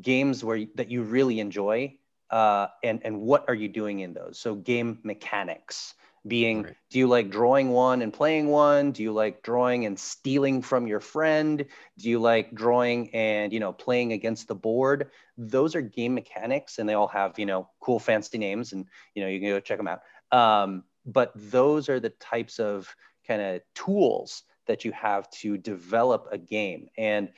games 0.00 0.42
where 0.42 0.66
that 0.74 0.90
you 0.90 1.02
really 1.02 1.38
enjoy, 1.40 1.96
uh, 2.30 2.66
and 2.82 3.00
and 3.04 3.20
what 3.20 3.44
are 3.48 3.54
you 3.54 3.68
doing 3.68 4.00
in 4.00 4.12
those? 4.14 4.38
So 4.38 4.56
game 4.56 4.98
mechanics 5.04 5.94
being 6.26 6.62
right. 6.62 6.74
do 6.90 6.98
you 6.98 7.06
like 7.06 7.30
drawing 7.30 7.70
one 7.70 8.02
and 8.02 8.12
playing 8.12 8.48
one? 8.48 8.92
Do 8.92 9.02
you 9.02 9.12
like 9.12 9.42
drawing 9.42 9.86
and 9.86 9.98
stealing 9.98 10.62
from 10.62 10.86
your 10.86 11.00
friend? 11.00 11.64
Do 11.98 12.08
you 12.08 12.18
like 12.18 12.54
drawing 12.54 13.14
and 13.14 13.52
you 13.52 13.60
know 13.60 13.72
playing 13.72 14.12
against 14.12 14.48
the 14.48 14.54
board? 14.54 15.10
Those 15.36 15.74
are 15.74 15.80
game 15.80 16.14
mechanics 16.14 16.78
and 16.78 16.88
they 16.88 16.94
all 16.94 17.08
have 17.08 17.38
you 17.38 17.46
know 17.46 17.68
cool 17.80 17.98
fancy 17.98 18.38
names 18.38 18.72
and 18.72 18.86
you 19.14 19.22
know 19.22 19.28
you 19.28 19.40
can 19.40 19.48
go 19.48 19.60
check 19.60 19.78
them 19.78 19.88
out. 19.88 20.00
Um, 20.32 20.84
but 21.04 21.32
those 21.34 21.88
are 21.88 22.00
the 22.00 22.10
types 22.10 22.58
of 22.58 22.94
kind 23.26 23.40
of 23.40 23.60
tools 23.74 24.42
that 24.66 24.84
you 24.84 24.92
have 24.92 25.30
to 25.30 25.56
develop 25.56 26.28
a 26.32 26.38
game. 26.38 26.88
And 26.98 27.30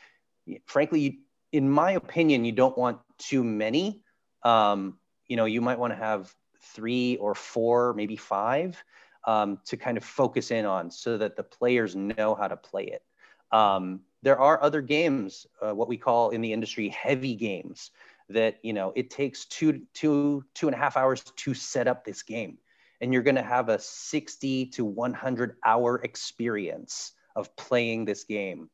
frankly 0.67 1.21
in 1.53 1.69
my 1.71 1.93
opinion 1.93 2.45
you 2.45 2.53
don't 2.53 2.77
want 2.77 3.01
too 3.19 3.45
many. 3.45 4.03
Um, 4.43 4.99
you 5.27 5.37
know 5.37 5.45
you 5.45 5.61
might 5.61 5.79
want 5.79 5.93
to 5.93 5.99
have 5.99 6.35
three 6.61 7.17
or 7.17 7.35
four, 7.35 7.95
maybe 7.95 8.17
five, 8.17 8.83
um, 9.27 9.59
to 9.67 9.77
kind 9.77 9.97
of 9.97 10.05
focus 10.05 10.51
in 10.51 10.65
on 10.65 10.91
so 10.91 11.19
that 11.19 11.37
the 11.37 11.43
players 11.43 11.97
know 11.97 12.35
how 12.35 12.49
to 12.49 12.57
play 12.57 12.85
it. 12.85 13.03
Um, 13.51 14.01
there 14.23 14.39
are 14.39 14.63
other 14.63 14.81
games, 14.81 15.47
uh, 15.63 15.75
what 15.75 15.89
we 15.89 15.97
call 15.97 16.31
in 16.31 16.41
the 16.41 16.53
industry 16.53 16.89
heavy 16.89 17.35
games, 17.35 17.91
that 18.31 18.59
you 18.63 18.73
know 18.73 18.93
it 18.95 19.11
takes 19.11 19.47
two, 19.47 19.83
two, 19.95 20.45
two 20.55 20.69
and 20.69 20.75
a 20.75 20.79
half 20.79 20.97
hours 20.97 21.23
to 21.23 21.55
set 21.55 21.89
up 21.89 22.05
this 22.05 22.23
game, 22.23 22.59
and 23.01 23.13
you're 23.13 23.23
going 23.23 23.37
to 23.37 23.43
have 23.43 23.69
a 23.69 23.79
60 23.79 24.67
to 24.67 24.85
100 24.85 25.57
hour 25.65 26.01
experience 26.03 27.13
of 27.35 27.55
playing 27.57 28.05
this 28.05 28.25
game. 28.25 28.69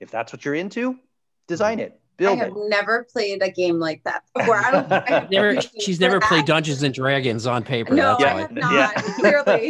If 0.00 0.10
that's 0.10 0.32
what 0.32 0.44
you're 0.44 0.54
into, 0.54 0.98
design 1.46 1.78
it 1.78 2.01
Build 2.18 2.38
I 2.38 2.44
have 2.44 2.56
it. 2.56 2.68
never 2.68 3.06
played 3.10 3.42
a 3.42 3.50
game 3.50 3.78
like 3.78 4.02
that 4.04 4.22
before. 4.34 4.56
I 4.56 4.70
don't. 4.70 4.92
I 4.92 5.26
never, 5.30 5.60
she's 5.80 5.98
never 5.98 6.18
that. 6.18 6.28
played 6.28 6.44
Dungeons 6.44 6.82
and 6.82 6.94
Dragons 6.94 7.46
on 7.46 7.64
paper. 7.64 7.94
No, 7.94 8.16
I 8.18 8.40
have 8.40 8.52
not. 8.52 8.72
Yeah. 8.72 8.92
Clearly, 9.18 9.68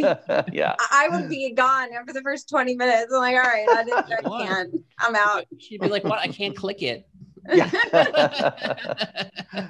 yeah. 0.51 0.75
I, 0.91 1.07
would 1.09 1.29
be 1.29 1.51
gone 1.51 1.89
after 1.93 2.13
the 2.13 2.21
first 2.21 2.49
twenty 2.49 2.75
minutes. 2.75 3.11
I'm 3.13 3.19
like, 3.19 3.35
all 3.35 3.41
right, 3.41 3.65
I, 3.69 3.83
didn't, 3.83 4.25
I 4.25 4.45
can't. 4.45 4.75
I'm 4.99 5.15
out. 5.15 5.45
She'd 5.57 5.81
be 5.81 5.87
like, 5.87 6.03
"What? 6.03 6.19
I 6.19 6.27
can't 6.27 6.55
click 6.55 6.81
it." 6.81 7.07
yeah 7.53 7.69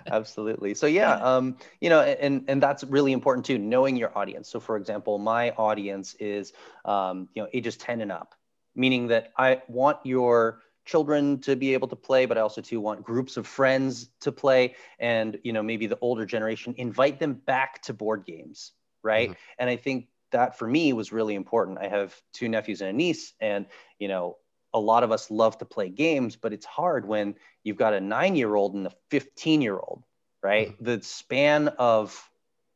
absolutely 0.08 0.76
so 0.76 0.86
yeah 0.86 1.16
um 1.16 1.58
you 1.82 1.90
know 1.90 2.02
and 2.02 2.44
and 2.48 2.62
that's 2.62 2.84
really 2.84 3.12
important 3.12 3.44
too 3.44 3.58
knowing 3.58 3.96
your 3.96 4.16
audience 4.16 4.48
so 4.48 4.60
for 4.60 4.78
example 4.78 5.18
my 5.18 5.50
audience 5.52 6.14
is 6.20 6.54
um 6.86 7.28
you 7.34 7.42
know 7.42 7.50
ages 7.52 7.76
10 7.78 8.02
and 8.02 8.12
up 8.12 8.36
meaning 8.76 9.08
that 9.08 9.34
i 9.38 9.60
want 9.68 9.98
your 10.04 10.60
children 10.86 11.40
to 11.40 11.56
be 11.56 11.74
able 11.74 11.88
to 11.88 11.96
play 11.96 12.26
but 12.26 12.38
i 12.38 12.42
also 12.42 12.62
too 12.62 12.80
want 12.80 13.04
groups 13.04 13.38
of 13.38 13.48
friends 13.48 14.10
to 14.20 14.32
play 14.32 14.76
and 15.00 15.40
you 15.44 15.54
know 15.54 15.64
maybe 15.64 15.88
the 15.88 15.98
older 16.02 16.26
generation 16.26 16.74
invite 16.78 17.20
them 17.20 17.34
back 17.34 17.82
to 17.82 17.94
board 17.94 18.26
games 18.26 18.74
right 19.02 19.30
mm-hmm. 19.30 19.40
and 19.60 19.70
i 19.70 19.76
think 19.76 20.08
that 20.32 20.58
for 20.58 20.68
me 20.68 20.94
was 20.94 21.12
really 21.12 21.36
important 21.36 21.78
i 21.80 21.88
have 21.88 22.16
two 22.34 22.50
nephews 22.50 22.82
and 22.82 22.90
a 22.90 22.94
niece 22.94 23.34
and 23.40 23.66
you 24.00 24.08
know 24.08 24.38
a 24.74 24.80
lot 24.80 25.04
of 25.04 25.12
us 25.12 25.30
love 25.30 25.58
to 25.58 25.66
play 25.66 25.90
games 25.90 26.36
but 26.36 26.52
it's 26.52 26.66
hard 26.66 27.08
when 27.08 27.36
you've 27.64 27.78
got 27.78 27.94
a 27.94 28.02
nine 28.02 28.36
year 28.36 28.54
old 28.56 28.74
and 28.74 28.88
a 28.88 28.92
15 29.10 29.62
year 29.62 29.78
old 29.78 30.04
right 30.42 30.70
mm-hmm. 30.70 30.84
the 30.84 31.02
span 31.02 31.70
of 31.80 32.30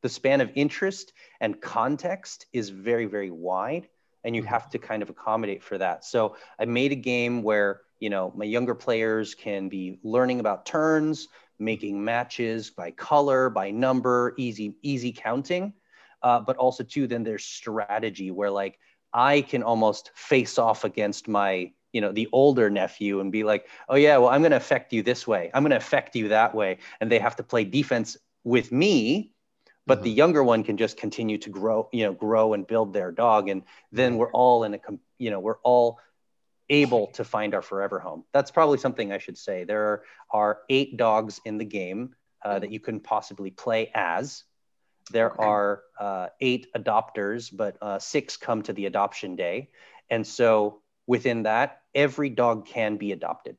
the 0.03 0.09
span 0.09 0.41
of 0.41 0.51
interest 0.55 1.11
and 1.41 1.59
context 1.59 2.45
is 2.53 2.69
very 2.69 3.05
very 3.05 3.31
wide 3.31 3.89
and 4.23 4.35
you 4.35 4.43
mm-hmm. 4.43 4.49
have 4.49 4.69
to 4.69 4.77
kind 4.77 5.01
of 5.01 5.09
accommodate 5.09 5.63
for 5.63 5.77
that 5.77 6.05
so 6.05 6.35
i 6.59 6.65
made 6.65 6.91
a 6.91 6.95
game 6.95 7.41
where 7.43 7.81
you 7.99 8.09
know 8.09 8.31
my 8.35 8.45
younger 8.45 8.75
players 8.75 9.35
can 9.35 9.69
be 9.69 9.99
learning 10.03 10.39
about 10.39 10.65
turns 10.65 11.27
making 11.59 12.03
matches 12.03 12.69
by 12.69 12.91
color 12.91 13.49
by 13.49 13.71
number 13.71 14.33
easy 14.37 14.75
easy 14.81 15.11
counting. 15.11 15.73
Uh, 16.23 16.39
but 16.39 16.57
also 16.57 16.83
too 16.83 17.05
then 17.07 17.23
there's 17.23 17.45
strategy 17.45 18.31
where 18.31 18.49
like 18.49 18.79
i 19.13 19.39
can 19.41 19.61
almost 19.61 20.11
face 20.15 20.57
off 20.57 20.83
against 20.83 21.27
my 21.27 21.71
you 21.93 22.01
know 22.01 22.11
the 22.11 22.27
older 22.31 22.71
nephew 22.71 23.19
and 23.19 23.31
be 23.31 23.43
like 23.43 23.67
oh 23.87 23.95
yeah 23.95 24.17
well 24.17 24.29
i'm 24.29 24.41
going 24.41 24.51
to 24.51 24.57
affect 24.57 24.91
you 24.93 25.03
this 25.03 25.27
way. 25.27 25.51
I'm 25.53 25.63
going 25.63 25.71
to 25.71 25.77
affect 25.77 26.15
you 26.15 26.29
that 26.29 26.55
way. 26.55 26.79
And 26.99 27.11
they 27.11 27.19
have 27.19 27.35
to 27.35 27.43
play 27.43 27.65
defense 27.65 28.17
with 28.43 28.71
me 28.71 29.31
but 29.85 29.99
mm-hmm. 29.99 30.03
the 30.03 30.11
younger 30.11 30.43
one 30.43 30.63
can 30.63 30.77
just 30.77 30.97
continue 30.97 31.37
to 31.37 31.49
grow 31.49 31.89
you 31.91 32.05
know 32.05 32.13
grow 32.13 32.53
and 32.53 32.67
build 32.67 32.93
their 32.93 33.11
dog. 33.11 33.49
And 33.49 33.63
then 33.91 34.17
we're 34.17 34.31
all 34.31 34.63
in 34.63 34.75
a 34.75 34.79
you 35.17 35.31
know 35.31 35.39
we're 35.39 35.59
all 35.63 35.99
able 36.69 37.07
to 37.07 37.23
find 37.23 37.53
our 37.53 37.61
forever 37.61 37.99
home. 37.99 38.23
That's 38.33 38.51
probably 38.51 38.77
something 38.77 39.11
I 39.11 39.17
should 39.17 39.37
say. 39.37 39.63
There 39.63 40.03
are 40.31 40.59
eight 40.69 40.97
dogs 40.97 41.39
in 41.45 41.57
the 41.57 41.65
game 41.65 42.15
uh, 42.43 42.59
that 42.59 42.71
you 42.71 42.79
can 42.79 42.99
possibly 42.99 43.51
play 43.51 43.91
as. 43.93 44.43
There 45.11 45.31
okay. 45.31 45.43
are 45.43 45.83
uh, 45.99 46.27
eight 46.41 46.67
adopters, 46.75 47.55
but 47.55 47.77
uh, 47.81 47.99
six 47.99 48.37
come 48.37 48.63
to 48.63 48.73
the 48.73 48.85
adoption 48.85 49.35
day. 49.35 49.69
And 50.09 50.27
so 50.27 50.81
within 51.05 51.43
that, 51.43 51.81
every 51.95 52.29
dog 52.29 52.65
can 52.65 52.97
be 52.97 53.13
adopted, 53.13 53.57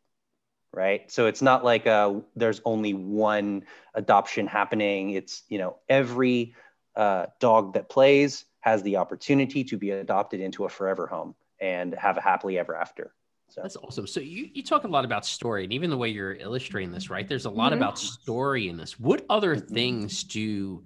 right? 0.75 1.11
So 1.11 1.27
it's 1.27 1.43
not 1.43 1.65
like 1.65 1.87
uh, 1.87 2.15
there's 2.37 2.61
only 2.65 2.93
one 2.93 3.65
adoption 3.95 4.47
happening. 4.47 5.11
It's, 5.11 5.43
you 5.49 5.59
know, 5.59 5.77
every 5.89 6.55
uh, 6.95 7.27
dog 7.41 7.75
that 7.75 7.89
plays 7.89 8.45
has 8.61 8.83
the 8.83 8.97
opportunity 8.97 9.65
to 9.65 9.79
be 9.79 9.91
adopted 9.93 10.41
into 10.41 10.67
a 10.67 10.69
forever 10.69 11.07
home 11.07 11.35
and 11.61 11.95
have 11.95 12.17
a 12.17 12.21
happily 12.21 12.59
ever 12.59 12.77
after. 12.77 13.13
So 13.49 13.63
that's 13.63 13.77
awesome. 13.77 14.07
So 14.07 14.21
you, 14.21 14.51
you 14.53 14.63
talk 14.63 14.85
a 14.85 14.89
lot 14.89 15.05
about 15.05 15.25
story 15.25 15.65
and 15.65 15.73
even 15.73 15.89
the 15.89 15.97
way 15.97 16.09
you're 16.11 16.35
illustrating 16.35 16.93
this, 16.93 17.09
right? 17.09 17.27
There's 17.27 17.47
a 17.47 17.51
lot 17.51 17.73
mm-hmm. 17.73 17.83
about 17.83 17.99
story 17.99 18.69
in 18.69 18.77
this. 18.77 19.01
What 19.01 19.25
other 19.31 19.57
mm-hmm. 19.57 19.75
things 19.75 20.25
do 20.25 20.83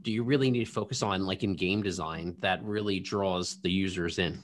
do 0.00 0.10
you 0.10 0.22
really 0.22 0.50
need 0.50 0.64
to 0.64 0.70
focus 0.70 1.02
on 1.02 1.26
like 1.26 1.42
in 1.42 1.54
game 1.54 1.82
design 1.82 2.34
that 2.40 2.62
really 2.64 2.98
draws 2.98 3.60
the 3.60 3.70
users 3.70 4.18
in? 4.18 4.42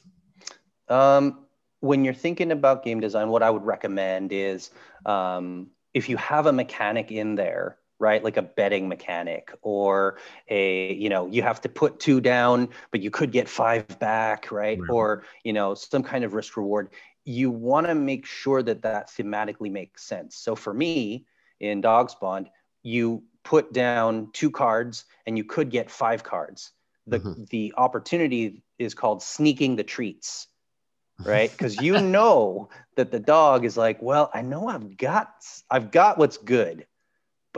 Um, 0.89 1.47
when 1.81 2.05
you're 2.05 2.15
thinking 2.15 2.53
about 2.53 2.85
game 2.85 3.01
design, 3.01 3.29
what 3.29 3.43
I 3.43 3.51
would 3.51 3.65
recommend 3.65 4.33
is 4.33 4.71
um, 5.07 5.69
if 5.95 6.09
you 6.09 6.17
have 6.19 6.47
a 6.47 6.53
mechanic 6.53 7.11
in 7.11 7.35
there 7.35 7.79
right 7.99 8.23
like 8.23 8.37
a 8.37 8.43
betting 8.43 8.89
mechanic 8.89 9.53
or 9.63 10.19
a 10.49 10.95
you 10.95 11.09
know 11.09 11.27
you 11.27 11.43
have 11.43 11.61
to 11.61 11.69
put 11.69 11.99
two 11.99 12.21
down 12.21 12.69
but 12.91 13.01
you 13.01 13.11
could 13.11 13.33
get 13.33 13.49
five 13.49 13.87
back 13.99 14.51
right, 14.51 14.79
right. 14.79 14.91
or 14.91 15.25
you 15.45 15.53
know 15.53 15.75
some 15.75 16.03
kind 16.03 16.25
of 16.25 16.35
risk 16.35 16.57
reward 16.57 16.91
you 17.25 17.51
want 17.51 17.87
to 17.87 17.95
make 17.95 18.25
sure 18.25 18.63
that 18.63 18.83
that 18.83 19.09
thematically 19.09 19.71
makes 19.71 20.05
sense 20.05 20.37
so 20.37 20.55
for 20.55 20.73
me 20.73 21.27
in 21.61 21.81
dogs 21.81 22.15
bond 22.15 22.49
you 22.83 23.23
put 23.49 23.73
down 23.73 24.29
two 24.35 24.51
cards 24.51 25.07
and 25.27 25.39
you 25.39 25.45
could 25.45 25.71
get 25.71 25.91
five 25.91 26.23
cards. 26.23 26.73
The, 27.07 27.21
mm-hmm. 27.21 27.45
the 27.51 27.73
opportunity 27.79 28.63
is 28.79 28.93
called 28.93 29.23
sneaking 29.23 29.77
the 29.77 29.85
treats, 29.85 30.49
right? 31.25 31.51
Because 31.51 31.81
you 31.81 31.99
know 31.99 32.69
that 32.97 33.11
the 33.11 33.19
dog 33.19 33.65
is 33.65 33.77
like, 33.77 34.03
well, 34.03 34.31
I 34.35 34.43
know 34.43 34.69
I've 34.69 34.97
got 34.99 35.31
I've 35.71 35.91
got 35.91 36.19
what's 36.19 36.37
good, 36.37 36.87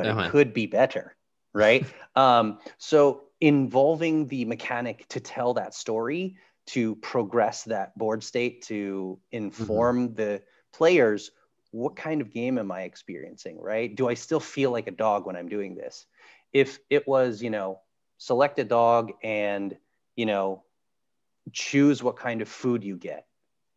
but 0.00 0.11
uh-huh. 0.11 0.23
it 0.23 0.30
could 0.30 0.54
be 0.54 0.66
better, 0.66 1.16
right? 1.52 1.87
um, 2.16 2.59
so 2.78 3.25
involving 3.40 4.26
the 4.28 4.45
mechanic 4.45 5.07
to 5.09 5.21
tell 5.21 5.54
that 5.54 5.75
story, 5.75 6.37
to 6.69 6.97
progress 6.97 7.64
that 7.64 7.97
board 7.99 8.23
state, 8.23 8.62
to 8.62 9.19
inform 9.33 10.09
mm-hmm. 10.09 10.14
the 10.14 10.42
players 10.73 11.30
what 11.73 11.97
kind 11.97 12.21
of 12.21 12.33
game 12.33 12.59
am 12.59 12.73
I 12.73 12.83
experiencing, 12.83 13.61
right? 13.61 13.95
Do 13.95 14.09
I 14.09 14.14
still 14.14 14.40
feel 14.40 14.71
like 14.71 14.88
a 14.88 14.92
dog 14.92 15.26
when 15.26 15.37
I'm 15.37 15.49
doing 15.49 15.75
this? 15.75 16.07
If 16.52 16.80
it 16.88 17.07
was, 17.07 17.42
you 17.42 17.50
know, 17.50 17.80
select 18.19 18.59
a 18.59 18.64
dog 18.64 19.12
and, 19.23 19.76
you 20.16 20.26
know, 20.26 20.64
choose 21.52 22.02
what 22.02 22.16
kind 22.16 22.42
of 22.42 22.49
food 22.49 22.83
you 22.83 22.97
get. 22.97 23.26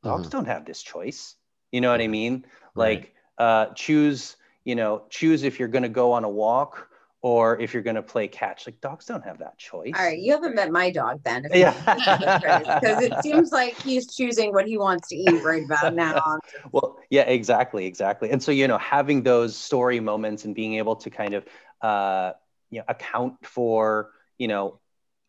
Dogs 0.03 0.24
mm-hmm. 0.24 0.38
don't 0.38 0.46
have 0.46 0.65
this 0.65 0.82
choice. 0.82 1.36
You 1.72 1.82
know 1.82 1.92
what 1.92 2.01
I 2.01 2.08
mean? 2.08 2.46
Like, 2.75 3.13
right. 3.39 3.70
uh, 3.70 3.74
choose, 3.74 4.36
you 4.65 4.75
know, 4.75 5.03
choose 5.10 5.43
if 5.43 5.60
you're 5.60 5.67
going 5.67 5.84
to 5.84 5.89
go 5.89 6.13
on 6.13 6.24
a 6.24 6.29
walk 6.29 6.89
or 7.24 7.58
if 7.60 7.74
you're 7.74 7.82
going 7.82 7.96
to 7.96 8.03
play 8.03 8.27
catch. 8.27 8.67
Like 8.67 8.82
dogs 8.82 9.05
don't 9.05 9.24
have 9.24 9.39
that 9.39 9.58
choice. 9.58 9.93
All 9.98 10.05
right, 10.05 10.20
you 10.20 10.34
haven't 10.34 10.55
met 10.55 10.72
my 10.72 10.91
dog 10.91 11.22
then. 11.24 11.48
Yeah, 11.51 11.72
because 11.75 13.01
it 13.01 13.13
seems 13.24 13.51
like 13.51 13.82
he's 13.82 14.13
choosing 14.13 14.51
what 14.53 14.67
he 14.67 14.77
wants 14.77 15.08
to 15.08 15.15
eat 15.15 15.41
right 15.43 15.63
about 15.63 15.96
now. 15.96 16.38
well, 16.72 17.00
yeah, 17.10 17.22
exactly, 17.22 17.86
exactly. 17.86 18.29
And 18.29 18.43
so 18.43 18.51
you 18.51 18.67
know, 18.67 18.77
having 18.77 19.24
those 19.24 19.55
story 19.55 20.00
moments 20.00 20.46
and 20.46 20.53
being 20.53 20.75
able 20.75 20.98
to 20.98 21.10
kind 21.10 21.34
of 21.34 21.46
uh, 21.82 22.34
you 22.70 22.79
know 22.79 22.86
account 22.88 23.43
for 23.43 24.12
you 24.38 24.48
know. 24.48 24.79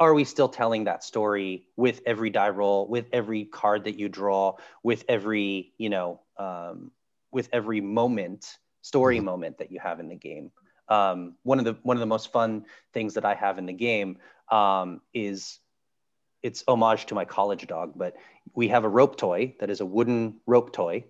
Are 0.00 0.12
we 0.12 0.24
still 0.24 0.48
telling 0.48 0.84
that 0.84 1.04
story 1.04 1.68
with 1.76 2.00
every 2.04 2.28
die 2.28 2.48
roll, 2.48 2.88
with 2.88 3.06
every 3.12 3.44
card 3.44 3.84
that 3.84 3.96
you 3.96 4.08
draw, 4.08 4.56
with 4.82 5.04
every, 5.08 5.72
you 5.78 5.88
know, 5.88 6.20
um, 6.36 6.90
with 7.30 7.48
every 7.52 7.80
moment, 7.80 8.58
story 8.84 9.16
mm-hmm. 9.16 9.24
moment 9.24 9.58
that 9.58 9.72
you 9.72 9.80
have 9.80 9.98
in 10.00 10.08
the 10.08 10.14
game? 10.14 10.50
um, 10.88 11.34
one 11.42 11.58
of 11.58 11.64
the 11.64 11.76
one 11.82 11.96
of 11.96 12.00
the 12.00 12.06
most 12.06 12.32
fun 12.32 12.64
things 12.92 13.14
that 13.14 13.24
I 13.24 13.34
have 13.34 13.58
in 13.58 13.66
the 13.66 13.72
game 13.72 14.18
um, 14.50 15.00
is 15.12 15.58
it's 16.42 16.62
homage 16.68 17.06
to 17.06 17.14
my 17.14 17.24
college 17.24 17.66
dog, 17.66 17.94
but 17.96 18.16
we 18.54 18.68
have 18.68 18.84
a 18.84 18.88
rope 18.88 19.16
toy 19.16 19.54
that 19.60 19.70
is 19.70 19.80
a 19.80 19.86
wooden 19.86 20.40
rope 20.46 20.72
toy, 20.72 21.04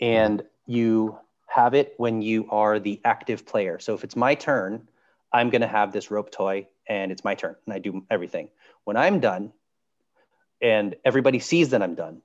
and 0.00 0.42
you 0.66 1.18
have 1.46 1.74
it 1.74 1.94
when 1.96 2.22
you 2.22 2.48
are 2.50 2.78
the 2.78 3.00
active 3.04 3.44
player. 3.44 3.78
So 3.80 3.94
if 3.94 4.04
it's 4.04 4.14
my 4.14 4.34
turn, 4.34 4.88
I'm 5.32 5.50
going 5.50 5.62
to 5.62 5.66
have 5.66 5.92
this 5.92 6.10
rope 6.10 6.30
toy, 6.30 6.68
and 6.86 7.10
it's 7.10 7.24
my 7.24 7.34
turn, 7.34 7.56
and 7.66 7.74
I 7.74 7.80
do 7.80 8.04
everything. 8.08 8.50
When 8.84 8.96
I'm 8.96 9.18
done, 9.18 9.52
and 10.62 10.94
everybody 11.04 11.40
sees 11.40 11.70
that 11.70 11.82
I'm 11.82 11.94
done, 11.96 12.22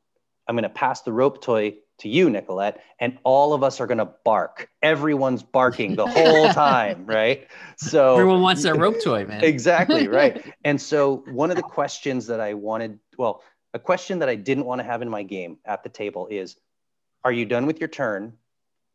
I'm 0.48 0.56
going 0.56 0.64
to 0.64 0.70
pass 0.70 1.02
the 1.02 1.14
rope 1.14 1.42
toy 1.42 1.76
to 2.00 2.10
you, 2.10 2.30
Nicolette, 2.30 2.82
and 3.00 3.18
all 3.24 3.54
of 3.54 3.64
us 3.64 3.80
are 3.80 3.88
going 3.88 4.00
to 4.00 4.10
bark. 4.26 4.70
Everyone's 4.82 5.44
barking 5.44 5.96
the 5.96 6.08
whole 6.08 6.50
time, 6.54 7.06
right? 7.06 7.48
So 7.78 8.14
everyone 8.14 8.42
wants 8.42 8.64
that 8.64 8.76
rope 8.78 9.02
toy, 9.04 9.26
man. 9.26 9.44
exactly, 9.44 10.08
right. 10.20 10.44
And 10.64 10.82
so 10.82 11.24
one 11.32 11.50
of 11.52 11.58
the 11.58 11.64
questions 11.64 12.28
that 12.28 12.40
I 12.40 12.54
wanted, 12.54 13.00
well, 13.18 13.44
a 13.74 13.80
question 13.80 14.20
that 14.20 14.30
I 14.30 14.36
didn't 14.36 14.66
want 14.66 14.80
to 14.80 14.84
have 14.86 15.02
in 15.02 15.10
my 15.10 15.24
game 15.24 15.58
at 15.66 15.84
the 15.84 15.90
table 15.90 16.28
is, 16.30 16.56
are 17.24 17.32
you 17.32 17.46
done 17.46 17.66
with 17.66 17.80
your 17.80 17.90
turn? 17.90 18.34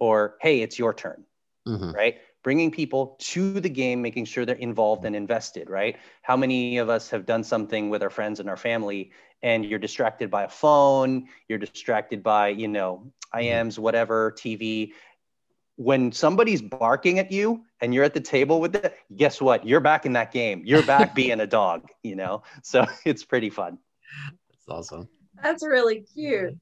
Or, 0.00 0.36
hey, 0.40 0.60
it's 0.60 0.78
your 0.78 0.94
turn, 0.94 1.24
mm-hmm. 1.66 1.90
right? 1.90 2.18
Bringing 2.44 2.70
people 2.70 3.16
to 3.20 3.58
the 3.58 3.68
game, 3.68 4.00
making 4.00 4.26
sure 4.26 4.46
they're 4.46 4.54
involved 4.54 5.04
and 5.04 5.16
invested, 5.16 5.68
right? 5.68 5.96
How 6.22 6.36
many 6.36 6.78
of 6.78 6.88
us 6.88 7.10
have 7.10 7.26
done 7.26 7.42
something 7.42 7.90
with 7.90 8.02
our 8.02 8.10
friends 8.10 8.38
and 8.38 8.48
our 8.48 8.56
family 8.56 9.10
and 9.42 9.64
you're 9.64 9.78
distracted 9.78 10.30
by 10.30 10.44
a 10.44 10.48
phone, 10.48 11.28
you're 11.48 11.58
distracted 11.58 12.22
by, 12.22 12.48
you 12.48 12.68
know, 12.68 13.12
IMs, 13.34 13.74
mm-hmm. 13.74 13.82
whatever, 13.82 14.32
TV. 14.32 14.92
When 15.76 16.10
somebody's 16.10 16.60
barking 16.60 17.18
at 17.20 17.30
you 17.30 17.64
and 17.80 17.94
you're 17.94 18.04
at 18.04 18.14
the 18.14 18.20
table 18.20 18.60
with 18.60 18.74
it, 18.74 18.96
guess 19.16 19.40
what? 19.40 19.66
You're 19.66 19.80
back 19.80 20.06
in 20.06 20.12
that 20.14 20.32
game. 20.32 20.62
You're 20.64 20.82
back 20.82 21.14
being 21.14 21.40
a 21.40 21.46
dog, 21.46 21.88
you 22.02 22.16
know? 22.16 22.42
So 22.62 22.84
it's 23.04 23.24
pretty 23.24 23.50
fun. 23.50 23.78
That's 24.50 24.68
awesome. 24.68 25.08
That's 25.42 25.64
really 25.64 26.00
cute. 26.00 26.58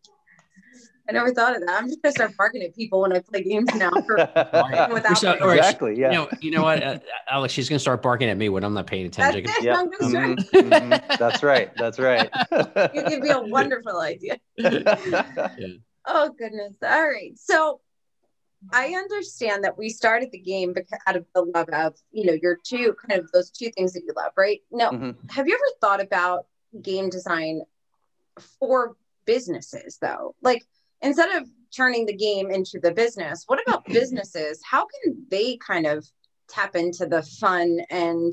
I 1.09 1.13
never 1.13 1.33
thought 1.33 1.55
of 1.55 1.67
that. 1.67 1.83
I'm 1.83 1.89
just 1.89 2.03
gonna 2.03 2.13
start 2.13 2.37
barking 2.37 2.63
at 2.63 2.75
people 2.75 3.01
when 3.01 3.13
I 3.13 3.21
play 3.21 3.43
games 3.43 3.73
now. 3.75 3.91
For, 3.91 4.17
without 4.93 5.19
so, 5.19 5.33
exactly, 5.33 5.99
yeah. 5.99 6.11
You 6.11 6.17
know, 6.17 6.29
you 6.41 6.51
know 6.51 6.63
what, 6.63 6.83
uh, 6.83 6.99
Alex? 7.29 7.53
She's 7.53 7.69
gonna 7.69 7.79
start 7.79 8.03
barking 8.03 8.29
at 8.29 8.37
me 8.37 8.49
when 8.49 8.65
I'm 8.65 8.75
not 8.75 8.87
paying 8.87 9.07
attention. 9.07 9.45
That's, 9.45 9.63
yeah. 9.63 9.85
mm-hmm. 9.85 10.57
Mm-hmm. 10.57 11.17
That's 11.19 11.43
right. 11.43 11.71
That's 11.77 11.99
right. 11.99 12.29
you 12.95 13.03
give 13.05 13.21
me 13.21 13.31
a 13.31 13.41
wonderful 13.41 14.01
idea. 14.01 14.39
yeah. 14.57 15.53
Oh 16.07 16.31
goodness! 16.39 16.75
All 16.83 17.09
right, 17.09 17.33
so 17.37 17.81
I 18.73 18.89
understand 18.95 19.65
that 19.65 19.79
we 19.79 19.89
started 19.91 20.31
the 20.33 20.39
game 20.39 20.73
because 20.73 20.99
out 21.07 21.17
of 21.17 21.27
the 21.35 21.43
love 21.43 21.69
of 21.69 21.95
you 22.11 22.27
know 22.27 22.37
your 22.41 22.59
two 22.63 22.95
kind 23.07 23.21
of 23.21 23.31
those 23.33 23.51
two 23.51 23.71
things 23.71 23.93
that 23.93 24.03
you 24.05 24.13
love, 24.17 24.33
right? 24.37 24.61
Now, 24.71 24.91
mm-hmm. 24.91 25.29
have 25.31 25.47
you 25.47 25.55
ever 25.55 25.79
thought 25.81 26.01
about 26.01 26.47
game 26.83 27.11
design 27.11 27.63
for 28.59 28.97
businesses 29.25 29.99
though? 30.01 30.35
Like 30.43 30.65
instead 31.03 31.31
of 31.37 31.49
turning 31.75 32.07
the 32.07 32.17
game 32.17 32.51
into 32.51 32.79
the 32.81 32.93
business, 32.93 33.45
what 33.47 33.61
about 33.67 33.85
businesses? 33.93 34.61
How 34.69 34.87
can 34.87 35.27
they 35.31 35.57
kind 35.59 35.87
of 35.87 36.07
tap 36.49 36.77
into 36.77 37.07
the 37.07 37.23
fun 37.23 37.81
and 37.91 38.33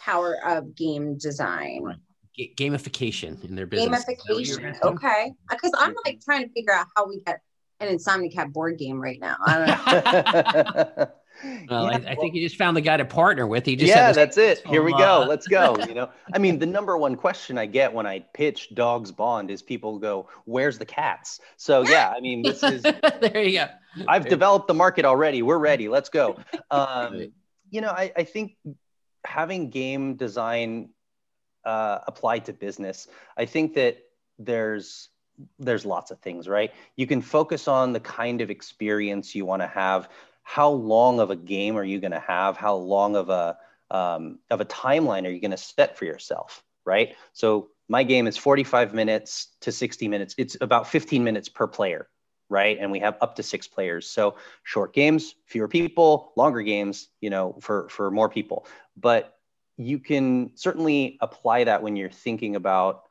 power 0.00 0.38
of 0.44 0.74
game 0.74 1.16
design? 1.18 1.82
Right. 1.82 1.96
G- 2.36 2.52
gamification 2.56 3.42
in 3.44 3.54
their 3.54 3.66
business. 3.66 4.04
Gamification. 4.04 4.82
Okay. 4.82 5.32
Uh, 5.50 5.54
because 5.54 5.72
I'm 5.78 5.94
like 6.04 6.20
trying 6.24 6.46
to 6.46 6.52
figure 6.52 6.72
out 6.72 6.86
how 6.96 7.06
we 7.06 7.20
get 7.20 7.40
an 7.80 7.96
Insomnicat 7.96 8.52
board 8.52 8.78
game 8.78 9.00
right 9.00 9.20
now. 9.20 9.36
I 9.40 11.06
Well, 11.68 11.84
yeah, 11.84 11.98
I, 12.06 12.12
I, 12.12 12.14
think 12.14 12.34
you 12.34 12.42
just 12.42 12.56
found 12.56 12.76
the 12.76 12.80
guy 12.80 12.96
to 12.96 13.04
partner 13.04 13.46
with. 13.46 13.66
He 13.66 13.76
just 13.76 13.88
yeah, 13.88 14.12
that's 14.12 14.36
it. 14.36 14.66
Here 14.66 14.82
we 14.82 14.92
go. 14.92 15.24
Let's 15.28 15.46
go. 15.46 15.76
You 15.84 15.94
know, 15.94 16.10
I 16.32 16.38
mean, 16.38 16.58
the 16.58 16.66
number 16.66 16.96
one 16.96 17.14
question 17.14 17.58
I 17.58 17.66
get 17.66 17.92
when 17.92 18.06
I 18.06 18.20
pitch 18.32 18.74
Dogs 18.74 19.12
Bond 19.12 19.50
is 19.50 19.62
people 19.62 19.98
go, 19.98 20.28
"Where's 20.44 20.78
the 20.78 20.86
cats?" 20.86 21.40
So 21.56 21.82
yeah, 21.82 22.12
I 22.16 22.20
mean, 22.20 22.42
this 22.42 22.62
is 22.62 22.82
there 23.20 23.42
you 23.42 23.58
go. 23.58 23.66
I've 24.08 24.26
developed 24.26 24.66
the 24.66 24.74
market 24.74 25.04
already. 25.04 25.42
We're 25.42 25.58
ready. 25.58 25.88
Let's 25.88 26.08
go. 26.08 26.38
Um, 26.70 27.32
you 27.70 27.80
know, 27.80 27.90
I, 27.90 28.12
I 28.16 28.24
think 28.24 28.56
having 29.24 29.70
game 29.70 30.16
design 30.16 30.88
uh, 31.64 31.98
applied 32.06 32.46
to 32.46 32.52
business, 32.52 33.06
I 33.36 33.44
think 33.44 33.74
that 33.74 33.98
there's 34.38 35.10
there's 35.58 35.84
lots 35.84 36.10
of 36.10 36.20
things, 36.20 36.48
right? 36.48 36.72
You 36.96 37.06
can 37.06 37.20
focus 37.20 37.68
on 37.68 37.92
the 37.92 38.00
kind 38.00 38.40
of 38.40 38.50
experience 38.50 39.34
you 39.34 39.44
want 39.44 39.62
to 39.62 39.66
have 39.66 40.08
how 40.44 40.68
long 40.70 41.18
of 41.18 41.30
a 41.30 41.36
game 41.36 41.76
are 41.76 41.84
you 41.84 41.98
going 41.98 42.12
to 42.12 42.20
have? 42.20 42.56
How 42.56 42.76
long 42.76 43.16
of 43.16 43.30
a 43.30 43.58
um, 43.90 44.38
of 44.50 44.60
a 44.60 44.64
timeline 44.64 45.26
are 45.26 45.30
you 45.30 45.40
going 45.40 45.50
to 45.50 45.56
set 45.56 45.98
for 45.98 46.04
yourself? 46.04 46.62
Right. 46.84 47.16
So 47.32 47.70
my 47.88 48.02
game 48.02 48.26
is 48.26 48.36
45 48.36 48.94
minutes 48.94 49.48
to 49.62 49.72
60 49.72 50.06
minutes. 50.06 50.34
It's 50.38 50.56
about 50.60 50.86
15 50.88 51.24
minutes 51.24 51.48
per 51.48 51.66
player, 51.66 52.08
right? 52.48 52.78
And 52.78 52.92
we 52.92 53.00
have 53.00 53.16
up 53.20 53.36
to 53.36 53.42
six 53.42 53.66
players. 53.66 54.08
So 54.08 54.36
short 54.62 54.92
games, 54.92 55.34
fewer 55.46 55.68
people, 55.68 56.32
longer 56.36 56.62
games, 56.62 57.08
you 57.20 57.30
know, 57.30 57.56
for 57.60 57.88
for 57.88 58.10
more 58.10 58.28
people. 58.28 58.66
But 58.96 59.36
you 59.76 59.98
can 59.98 60.50
certainly 60.54 61.18
apply 61.20 61.64
that 61.64 61.82
when 61.82 61.96
you're 61.96 62.10
thinking 62.10 62.54
about, 62.54 63.02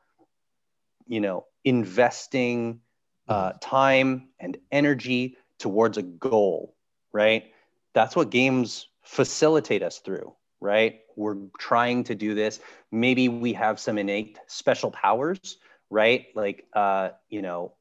you 1.06 1.20
know, 1.20 1.46
investing 1.64 2.80
uh, 3.28 3.52
time 3.60 4.28
and 4.38 4.56
energy 4.70 5.36
towards 5.58 5.98
a 5.98 6.02
goal 6.02 6.74
right? 7.14 7.44
That's 7.94 8.14
what 8.14 8.28
games 8.28 8.88
facilitate 9.02 9.82
us 9.82 10.00
through, 10.00 10.34
right? 10.60 11.00
We're 11.16 11.36
trying 11.58 12.04
to 12.04 12.14
do 12.14 12.34
this. 12.34 12.60
Maybe 12.92 13.28
we 13.28 13.54
have 13.54 13.80
some 13.80 13.96
innate 13.96 14.38
special 14.48 14.90
powers, 14.90 15.56
right? 15.88 16.26
Like, 16.34 16.66
uh, 16.74 17.10
you 17.30 17.40
know, 17.40 17.72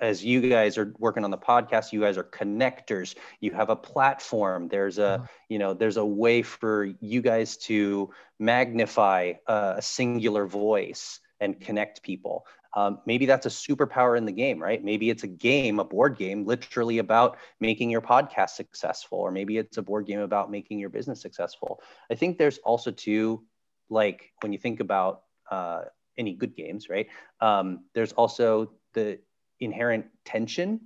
as 0.00 0.24
you 0.24 0.48
guys 0.48 0.78
are 0.78 0.94
working 0.98 1.24
on 1.24 1.30
the 1.30 1.38
podcast 1.38 1.92
you 1.92 2.00
guys 2.00 2.18
are 2.18 2.24
connectors 2.24 3.14
you 3.40 3.52
have 3.52 3.70
a 3.70 3.76
platform 3.76 4.68
there's 4.68 4.98
a 4.98 5.06
uh-huh. 5.06 5.26
you 5.48 5.58
know 5.58 5.72
there's 5.72 5.96
a 5.96 6.04
way 6.04 6.42
for 6.42 6.90
you 7.00 7.22
guys 7.22 7.56
to 7.56 8.10
magnify 8.40 9.32
a 9.46 9.80
singular 9.80 10.46
voice 10.46 11.20
and 11.40 11.60
connect 11.60 12.02
people 12.02 12.44
um, 12.74 12.98
maybe 13.06 13.26
that's 13.26 13.46
a 13.46 13.50
superpower 13.50 14.16
in 14.16 14.24
the 14.24 14.32
game, 14.32 14.62
right? 14.62 14.82
Maybe 14.82 15.10
it's 15.10 15.24
a 15.24 15.28
game, 15.28 15.78
a 15.78 15.84
board 15.84 16.16
game, 16.16 16.46
literally 16.46 16.98
about 16.98 17.36
making 17.60 17.90
your 17.90 18.00
podcast 18.00 18.50
successful, 18.50 19.18
or 19.18 19.30
maybe 19.30 19.58
it's 19.58 19.76
a 19.76 19.82
board 19.82 20.06
game 20.06 20.20
about 20.20 20.50
making 20.50 20.78
your 20.78 20.88
business 20.88 21.20
successful. 21.20 21.80
I 22.10 22.14
think 22.14 22.38
there's 22.38 22.58
also 22.58 22.90
too, 22.90 23.44
like 23.90 24.32
when 24.40 24.52
you 24.52 24.58
think 24.58 24.80
about 24.80 25.22
uh, 25.50 25.82
any 26.16 26.34
good 26.34 26.56
games, 26.56 26.88
right? 26.88 27.08
Um, 27.40 27.84
there's 27.94 28.12
also 28.12 28.72
the 28.94 29.18
inherent 29.60 30.06
tension, 30.24 30.80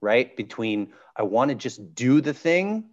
right, 0.00 0.36
between 0.36 0.92
I 1.16 1.24
want 1.24 1.50
to 1.50 1.54
just 1.54 1.94
do 1.94 2.20
the 2.20 2.34
thing 2.34 2.90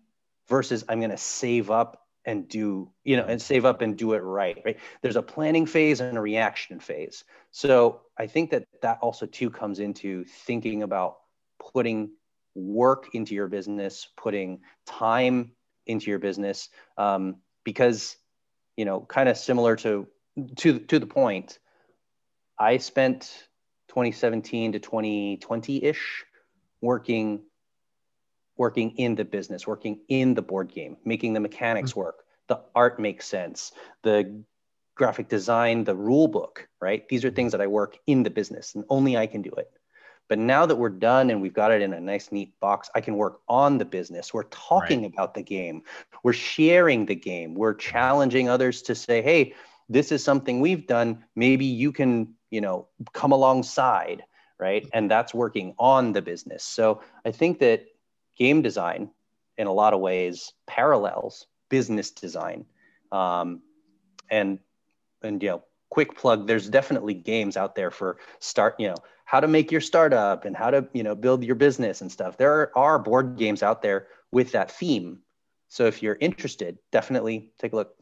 versus 0.47 0.83
I'm 0.89 0.99
going 0.99 1.12
to 1.12 1.17
save 1.17 1.69
up 1.69 1.98
and 2.25 2.47
do 2.47 2.91
you 3.03 3.17
know 3.17 3.25
and 3.25 3.41
save 3.41 3.65
up 3.65 3.82
and 3.82 3.97
do 3.97 4.13
it 4.13 4.19
right 4.19 4.62
right? 4.65 4.77
There's 5.01 5.15
a 5.15 5.21
planning 5.21 5.65
phase 5.65 5.99
and 6.01 6.17
a 6.17 6.21
reaction 6.21 6.79
phase. 6.79 7.23
So 7.51 8.01
i 8.17 8.27
think 8.27 8.51
that 8.51 8.65
that 8.82 8.99
also 9.01 9.25
too 9.25 9.49
comes 9.49 9.79
into 9.79 10.25
thinking 10.25 10.84
about 10.84 11.17
putting 11.73 12.12
work 12.55 13.10
into 13.13 13.36
your 13.36 13.47
business 13.47 14.08
putting 14.17 14.60
time 14.86 15.51
into 15.86 16.10
your 16.10 16.19
business 16.19 16.69
um, 16.97 17.38
because 17.63 18.17
you 18.77 18.86
know 18.86 19.01
kind 19.01 19.29
of 19.29 19.38
similar 19.38 19.75
to 19.75 20.08
to 20.58 20.79
to 20.79 20.99
the 20.99 21.08
point 21.08 21.60
i 22.58 22.77
spent 22.77 23.47
2017 23.89 24.73
to 24.73 24.79
2020 24.79 25.84
ish 25.84 26.25
working 26.82 27.41
working 28.60 28.91
in 28.98 29.15
the 29.15 29.26
business, 29.26 29.65
working 29.65 30.02
in 30.10 30.36
the 30.36 30.41
board 30.41 30.72
game, 30.72 30.98
making 31.06 31.34
the 31.34 31.39
mechanics 31.39 31.91
mm-hmm. 31.91 32.02
work, 32.02 32.26
the 32.48 32.60
art 32.76 33.00
makes 33.00 33.26
sense, 33.26 33.72
the 34.04 34.43
graphic 34.95 35.30
design, 35.30 35.86
the 35.86 35.95
rule 35.95 36.28
book, 36.28 36.67
right? 36.82 37.08
These 37.08 37.24
are 37.24 37.32
things 37.32 37.54
that 37.54 37.62
I 37.62 37.67
work 37.67 37.98
in 38.06 38.22
the 38.22 38.30
business 38.30 38.76
and 38.76 38.84
only 38.89 39.17
I 39.17 39.28
can 39.28 39.41
do 39.41 39.52
it. 39.58 39.72
But 40.28 40.38
now 40.38 40.65
that 40.65 40.76
we're 40.76 40.89
done 40.89 41.32
and 41.32 41.41
we've 41.41 41.54
got 41.54 41.72
it 41.72 41.82
in 41.82 41.93
a 41.93 42.00
nice, 42.00 42.32
neat 42.32 42.60
box, 42.60 42.89
I 42.93 43.02
can 43.02 43.15
work 43.15 43.39
on 43.48 43.80
the 43.80 43.86
business. 43.86 44.34
We're 44.34 44.43
talking 44.43 45.02
right. 45.02 45.12
about 45.12 45.34
the 45.34 45.41
game. 45.41 45.82
We're 46.22 46.34
sharing 46.34 47.06
the 47.06 47.15
game. 47.15 47.56
We're 47.56 47.74
challenging 47.74 48.50
others 48.50 48.84
to 48.84 48.93
say, 48.93 49.24
hey, 49.24 49.56
this 49.88 50.12
is 50.12 50.24
something 50.24 50.60
we've 50.60 50.86
done. 50.86 51.24
Maybe 51.36 51.65
you 51.65 51.91
can, 51.91 52.36
you 52.52 52.62
know, 52.62 52.89
come 53.13 53.32
alongside, 53.32 54.24
right? 54.60 54.88
And 54.93 55.10
that's 55.10 55.34
working 55.34 55.74
on 55.80 56.13
the 56.13 56.22
business. 56.22 56.63
So 56.63 57.02
I 57.26 57.32
think 57.32 57.60
that 57.60 57.88
game 58.39 58.62
design 58.62 59.10
in 59.58 59.67
a 59.67 59.73
lot 59.73 59.93
of 59.93 59.99
ways 59.99 60.54
parallels 60.67 61.47
business 61.69 62.12
design. 62.12 62.65
Um, 63.12 63.62
and 64.30 64.60
and 65.21 65.41
you 65.41 65.49
know 65.49 65.63
quick 65.89 66.15
plug 66.15 66.47
there's 66.47 66.69
definitely 66.69 67.15
games 67.15 67.58
out 67.58 67.75
there 67.75 67.89
for 67.89 68.17
start 68.39 68.75
you 68.78 68.88
know 68.88 68.95
how 69.25 69.39
to 69.39 69.47
make 69.47 69.71
your 69.71 69.82
startup 69.82 70.45
and 70.45 70.56
how 70.56 70.69
to 70.69 70.88
you 70.93 71.04
know 71.04 71.15
build 71.15 71.43
your 71.43 71.56
business 71.56 72.02
and 72.02 72.12
stuff. 72.12 72.38
There 72.38 72.75
are, 72.78 72.99
board 72.99 73.38
games 73.38 73.63
out 73.63 73.82
there 73.82 74.08
with 74.32 74.52
that 74.54 74.71
theme. 74.71 75.19
So 75.67 75.86
if 75.86 76.02
you're 76.02 76.17
interested 76.19 76.78
definitely 76.91 77.52
take 77.60 77.73
a 77.73 77.75
look. 77.75 77.95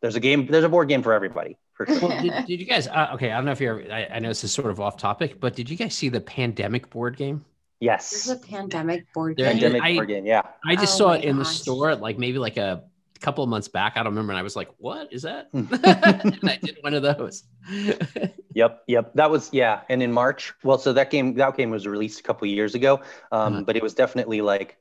There's 0.00 0.16
a 0.16 0.20
game 0.20 0.46
there's 0.46 0.64
a 0.64 0.68
board 0.68 0.88
game 0.88 1.02
for 1.02 1.14
everybody 1.14 1.56
well, 1.78 2.22
did, 2.22 2.46
did, 2.46 2.60
you 2.60 2.66
guys 2.66 2.86
uh, 2.86 3.10
okay 3.14 3.30
i 3.30 3.36
don't 3.36 3.44
know 3.44 3.52
if 3.52 3.60
you're 3.60 3.90
I, 3.92 4.06
I 4.12 4.18
know 4.18 4.28
this 4.28 4.44
is 4.44 4.52
sort 4.52 4.70
of 4.70 4.80
off 4.80 4.96
topic 4.96 5.40
but 5.40 5.56
did 5.56 5.68
you 5.68 5.76
guys 5.76 5.94
see 5.94 6.08
the 6.08 6.20
pandemic 6.20 6.90
board 6.90 7.16
game 7.16 7.44
Yes. 7.84 8.10
There's 8.10 8.38
a 8.38 8.46
pandemic 8.46 9.12
board 9.12 9.36
game. 9.36 9.46
Pandemic 9.46 9.82
I, 9.82 9.94
board 9.94 10.08
game, 10.08 10.24
yeah. 10.24 10.42
I 10.64 10.74
just 10.74 10.94
oh 10.94 10.98
saw 10.98 11.12
it 11.12 11.24
in 11.24 11.38
the 11.38 11.44
store, 11.44 11.94
like 11.94 12.18
maybe 12.18 12.38
like 12.38 12.56
a 12.56 12.82
couple 13.20 13.44
of 13.44 13.50
months 13.50 13.68
back. 13.68 13.92
I 13.96 14.02
don't 14.02 14.12
remember. 14.12 14.32
And 14.32 14.38
I 14.38 14.42
was 14.42 14.56
like, 14.56 14.70
what 14.78 15.12
is 15.12 15.22
that? 15.22 15.48
Hmm. 15.52 15.66
and 15.84 16.50
I 16.50 16.58
did 16.62 16.78
one 16.80 16.94
of 16.94 17.02
those. 17.02 17.44
yep. 18.54 18.82
Yep. 18.86 19.12
That 19.16 19.30
was, 19.30 19.50
yeah. 19.52 19.82
And 19.90 20.02
in 20.02 20.12
March, 20.12 20.54
well, 20.62 20.78
so 20.78 20.94
that 20.94 21.10
game, 21.10 21.34
that 21.34 21.58
game 21.58 21.70
was 21.70 21.86
released 21.86 22.20
a 22.20 22.22
couple 22.22 22.48
years 22.48 22.74
ago. 22.74 23.02
Um, 23.30 23.52
uh-huh. 23.52 23.62
But 23.64 23.76
it 23.76 23.82
was 23.82 23.92
definitely 23.92 24.40
like, 24.40 24.78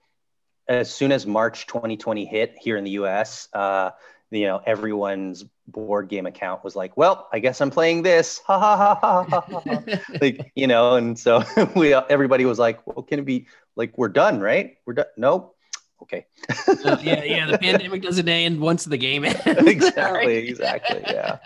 as 0.69 0.89
soon 0.89 1.11
as 1.11 1.27
March 1.27 1.67
2020 1.67 2.23
hit 2.23 2.55
here 2.57 2.77
in 2.77 2.85
the 2.85 2.91
US, 2.91 3.49
uh, 3.51 3.91
you 4.31 4.45
know, 4.45 4.61
everyone's 4.65 5.43
board 5.67 6.09
game 6.09 6.25
account 6.25 6.63
was 6.63 6.75
like, 6.75 6.95
well, 6.97 7.27
I 7.31 7.39
guess 7.39 7.61
I'm 7.61 7.71
playing 7.71 8.03
this. 8.03 8.41
Ha 8.47 8.59
ha 8.59 8.75
ha 8.75 9.23
ha 9.23 9.41
ha. 9.41 9.61
ha. 9.61 9.99
like, 10.21 10.51
you 10.55 10.67
know, 10.67 10.95
and 10.95 11.17
so 11.17 11.43
we 11.75 11.93
everybody 11.93 12.45
was 12.45 12.59
like, 12.59 12.85
well, 12.85 13.03
can 13.03 13.19
it 13.19 13.25
be 13.25 13.47
like 13.75 13.97
we're 13.97 14.09
done, 14.09 14.39
right? 14.39 14.77
We're 14.85 14.93
done. 14.93 15.05
Nope. 15.17 15.55
Okay. 16.01 16.25
uh, 16.67 16.97
yeah, 17.01 17.23
yeah. 17.23 17.49
The 17.49 17.57
pandemic 17.57 18.01
doesn't 18.01 18.27
end 18.27 18.59
once 18.59 18.83
the 18.83 18.97
game 18.97 19.23
ends. 19.23 19.41
exactly, 19.45 20.49
exactly. 20.49 21.01
Yeah. 21.07 21.37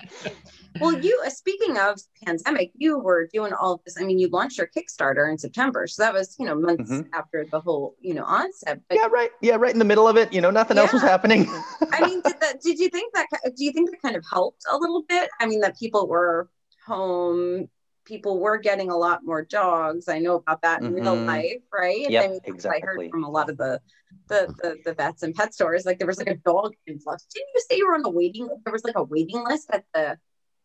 Well, 0.80 0.98
you 1.00 1.22
uh, 1.26 1.30
speaking 1.30 1.78
of 1.78 2.00
pandemic, 2.24 2.72
you 2.76 3.00
were 3.00 3.28
doing 3.34 3.54
all 3.54 3.74
of 3.74 3.84
this. 3.86 3.98
I 4.00 4.04
mean, 4.04 4.20
you 4.20 4.28
launched 4.30 4.58
your 4.58 4.68
Kickstarter 4.68 5.30
in 5.30 5.38
September, 5.38 5.88
so 5.88 6.04
that 6.04 6.14
was 6.14 6.36
you 6.40 6.46
know 6.46 6.56
months 6.56 6.92
mm-hmm. 6.92 7.10
after 7.14 7.46
the 7.50 7.60
whole 7.60 7.96
you 8.00 8.14
know 8.14 8.24
onset. 8.24 8.82
But, 8.88 8.96
yeah, 8.96 9.08
right. 9.08 9.32
Yeah, 9.42 9.56
right 9.56 9.74
in 9.74 9.80
the 9.80 9.86
middle 9.86 10.08
of 10.08 10.18
it. 10.18 10.32
You 10.34 10.42
know, 10.42 10.52
nothing 10.52 10.78
yeah. 10.78 10.84
else 10.84 10.94
was 10.94 11.02
happening. 11.02 11.48
I 11.92 12.06
mean, 12.06 12.22
did 12.22 12.40
that? 12.40 12.62
Did 12.62 12.80
you 12.80 12.90
think 12.90 13.14
that? 13.14 13.28
Do 13.56 13.64
you 13.64 13.72
think 13.72 13.92
that 13.92 14.02
kind 14.02 14.16
of 14.16 14.24
helped 14.30 14.64
a 14.72 14.78
little 14.78 15.04
bit? 15.08 15.30
I 15.40 15.46
mean, 15.46 15.62
that 15.62 15.78
people 15.78 16.08
were 16.08 16.50
home. 16.86 17.68
People 18.06 18.40
were 18.40 18.58
getting 18.58 18.90
a 18.90 18.96
lot 18.96 19.26
more 19.26 19.44
dogs. 19.44 20.08
I 20.08 20.20
know 20.20 20.36
about 20.36 20.62
that 20.62 20.82
in 20.82 20.88
mm-hmm. 20.88 21.02
real 21.02 21.16
life, 21.16 21.62
right? 21.74 22.10
Yeah, 22.10 22.22
I 22.22 22.28
mean, 22.30 22.40
exactly. 22.46 22.82
I 22.82 22.86
heard 22.86 23.12
from 23.12 23.26
a 23.26 23.30
lot 23.30 23.50
of 23.50 23.58
the, 23.58 23.82
the 24.30 24.54
the 24.62 24.78
the 24.86 24.94
vets 24.94 25.24
and 25.24 25.36
pet 25.36 25.54
stores, 25.54 25.86
like 25.86 25.98
there 25.98 26.08
was 26.08 26.18
like 26.18 26.30
a 26.30 26.38
dog 26.38 26.74
influx. 26.88 27.26
Didn't 27.34 27.50
you 27.54 27.62
say 27.70 27.78
you 27.78 27.88
were 27.88 27.96
on 27.96 28.04
the 28.04 28.10
waiting? 28.10 28.48
There 28.64 28.72
was 28.72 28.86
like 28.86 28.96
a 28.96 29.04
waiting 29.04 29.44
list 29.44 29.70
at 29.74 29.84
the 29.94 30.18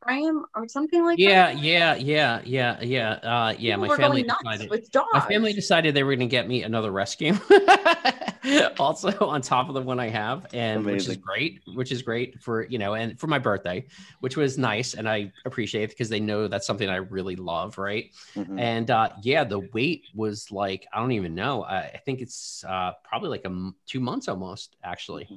Graham 0.03 0.45
or 0.55 0.69
something 0.69 1.05
like 1.05 1.19
yeah, 1.19 1.53
that. 1.53 1.63
Yeah, 1.63 1.95
yeah, 1.95 2.41
yeah, 2.45 2.83
yeah, 2.83 3.11
uh, 3.13 3.55
yeah. 3.59 3.77
People 3.77 3.89
my 3.89 3.97
family 3.97 4.23
decided. 4.23 4.91
My 5.13 5.21
family 5.21 5.53
decided 5.53 5.95
they 5.95 6.03
were 6.03 6.17
going 6.17 6.29
to 6.29 6.31
get 6.31 6.49
me 6.49 6.63
another 6.63 6.91
rescue. 6.91 7.35
also 8.79 9.17
on 9.21 9.41
top 9.41 9.69
of 9.69 9.75
the 9.75 9.83
one 9.83 10.01
I 10.01 10.09
have, 10.09 10.47
and 10.53 10.81
Amazing. 10.81 10.93
which 10.93 11.09
is 11.09 11.17
great, 11.17 11.61
which 11.75 11.93
is 11.93 12.03
great 12.03 12.43
for 12.43 12.67
you 12.67 12.79
know, 12.79 12.95
and 12.95 13.19
for 13.19 13.29
my 13.29 13.39
birthday, 13.39 13.87
which 14.21 14.37
was 14.37 14.59
nice, 14.59 14.95
and 14.95 15.09
I 15.09 15.33
appreciate 15.45 15.85
it 15.85 15.91
because 15.91 16.09
they 16.09 16.21
know 16.21 16.49
that's 16.49 16.67
something 16.67 16.89
I 16.89 16.97
really 16.97 17.37
love, 17.37 17.79
right? 17.79 18.11
Mm-hmm. 18.35 18.59
And 18.59 18.91
uh, 18.91 19.11
yeah, 19.23 19.45
the 19.45 19.61
wait 19.73 20.05
was 20.15 20.51
like 20.51 20.87
I 20.93 21.01
don't 21.01 21.13
even 21.13 21.35
know. 21.35 21.63
I, 21.63 21.79
I 21.79 22.01
think 22.05 22.21
it's 22.21 22.65
uh, 22.69 22.93
probably 23.05 23.31
like 23.31 23.45
a 23.45 23.71
two 23.87 24.01
months 24.01 24.29
almost, 24.29 24.77
actually. 24.83 25.25
Mm-hmm. 25.25 25.37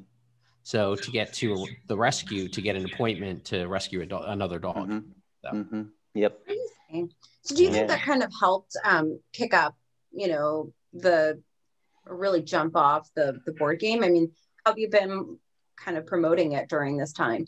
So 0.65 0.95
to 0.95 1.11
get 1.11 1.31
to 1.33 1.67
the 1.85 1.95
rescue, 1.95 2.47
to 2.47 2.59
get 2.59 2.75
an 2.75 2.85
appointment 2.85 3.45
to 3.45 3.67
rescue 3.67 4.03
do- 4.03 4.17
another 4.17 4.57
dog. 4.57 4.89
Mm-hmm. 4.89 4.99
So. 5.43 5.49
Mm-hmm. 5.51 5.81
Yep. 6.15 6.39
So 7.43 7.55
do 7.55 7.63
you 7.63 7.71
think 7.71 7.87
that 7.87 8.01
kind 8.01 8.23
of 8.23 8.31
helped 8.39 8.75
um, 8.83 9.19
kick 9.31 9.53
up, 9.53 9.75
you 10.11 10.27
know, 10.27 10.73
the 10.91 11.39
really 12.07 12.41
jump 12.41 12.75
off 12.75 13.07
the 13.15 13.39
the 13.45 13.51
board 13.51 13.79
game? 13.79 14.03
I 14.03 14.09
mean, 14.09 14.31
how 14.63 14.71
have 14.71 14.79
you 14.79 14.89
been 14.89 15.37
kind 15.75 15.97
of 15.97 16.07
promoting 16.07 16.53
it 16.53 16.67
during 16.67 16.97
this 16.97 17.13
time? 17.13 17.45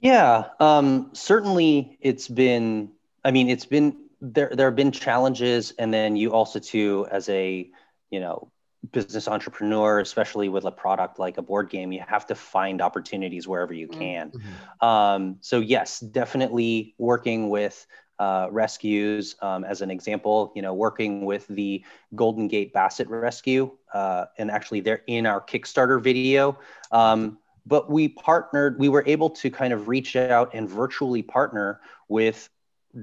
Yeah, 0.00 0.44
um, 0.60 1.08
certainly 1.14 1.96
it's 2.02 2.28
been. 2.28 2.90
I 3.24 3.30
mean, 3.30 3.48
it's 3.48 3.64
been 3.64 3.96
there. 4.20 4.50
There 4.52 4.66
have 4.66 4.76
been 4.76 4.92
challenges, 4.92 5.72
and 5.78 5.92
then 5.92 6.16
you 6.16 6.32
also 6.32 6.58
too, 6.58 7.06
as 7.10 7.30
a 7.30 7.70
you 8.10 8.20
know 8.20 8.52
business 8.92 9.28
entrepreneur, 9.28 10.00
especially 10.00 10.48
with 10.48 10.64
a 10.64 10.70
product 10.70 11.18
like 11.18 11.38
a 11.38 11.42
board 11.42 11.70
game, 11.70 11.92
you 11.92 12.02
have 12.06 12.26
to 12.26 12.34
find 12.34 12.80
opportunities 12.80 13.48
wherever 13.48 13.72
you 13.72 13.88
mm-hmm. 13.88 14.00
can. 14.00 14.30
Mm-hmm. 14.30 14.86
Um, 14.86 15.36
so 15.40 15.60
yes, 15.60 16.00
definitely 16.00 16.94
working 16.98 17.48
with 17.48 17.86
uh, 18.18 18.48
rescues 18.50 19.36
um, 19.42 19.64
as 19.64 19.82
an 19.82 19.90
example, 19.90 20.52
you 20.56 20.62
know, 20.62 20.72
working 20.72 21.24
with 21.24 21.46
the 21.48 21.84
Golden 22.14 22.48
Gate 22.48 22.72
Basset 22.72 23.08
Rescue, 23.10 23.70
uh, 23.92 24.26
and 24.38 24.50
actually 24.50 24.80
they're 24.80 25.02
in 25.06 25.26
our 25.26 25.40
Kickstarter 25.40 26.00
video. 26.02 26.58
Um, 26.90 27.38
but 27.66 27.90
we 27.90 28.08
partnered, 28.08 28.78
we 28.78 28.88
were 28.88 29.02
able 29.06 29.30
to 29.30 29.50
kind 29.50 29.72
of 29.72 29.88
reach 29.88 30.14
out 30.16 30.54
and 30.54 30.70
virtually 30.70 31.22
partner 31.22 31.80
with 32.08 32.48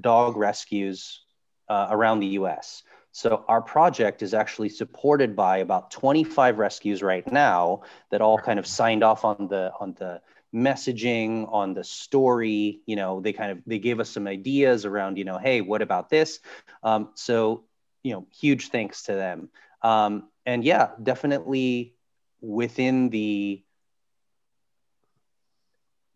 dog 0.02 0.38
rescues 0.38 1.22
uh, 1.70 1.88
around 1.92 2.20
the 2.20 2.28
US. 2.28 2.84
So 3.14 3.46
our 3.48 3.62
project 3.62 4.24
is 4.24 4.34
actually 4.34 4.70
supported 4.70 5.36
by 5.36 5.58
about 5.58 5.92
25 5.92 6.58
rescues 6.58 7.04
right 7.04 7.32
now 7.32 7.84
that 8.10 8.22
all 8.22 8.40
kind 8.40 8.58
of 8.58 8.66
signed 8.66 9.04
off 9.04 9.24
on 9.24 9.48
the 9.48 9.72
on 9.80 9.94
the 9.94 10.20
messaging 10.54 11.52
on 11.52 11.74
the 11.74 11.84
story 11.84 12.82
you 12.86 12.96
know 12.96 13.22
they 13.22 13.34
kind 13.34 13.52
of 13.52 13.60
they 13.66 13.80
gave 13.80 14.00
us 14.00 14.10
some 14.10 14.28
ideas 14.28 14.86
around 14.86 15.18
you 15.18 15.26
know 15.26 15.38
hey 15.38 15.62
what 15.62 15.84
about 15.84 16.10
this? 16.10 16.40
Um, 16.82 17.10
so 17.14 17.66
you 18.02 18.14
know 18.14 18.26
huge 18.36 18.70
thanks 18.70 19.04
to 19.04 19.14
them. 19.14 19.50
Um, 19.84 20.30
and 20.46 20.64
yeah 20.64 20.90
definitely 21.02 21.94
within 22.42 23.10
the 23.12 23.64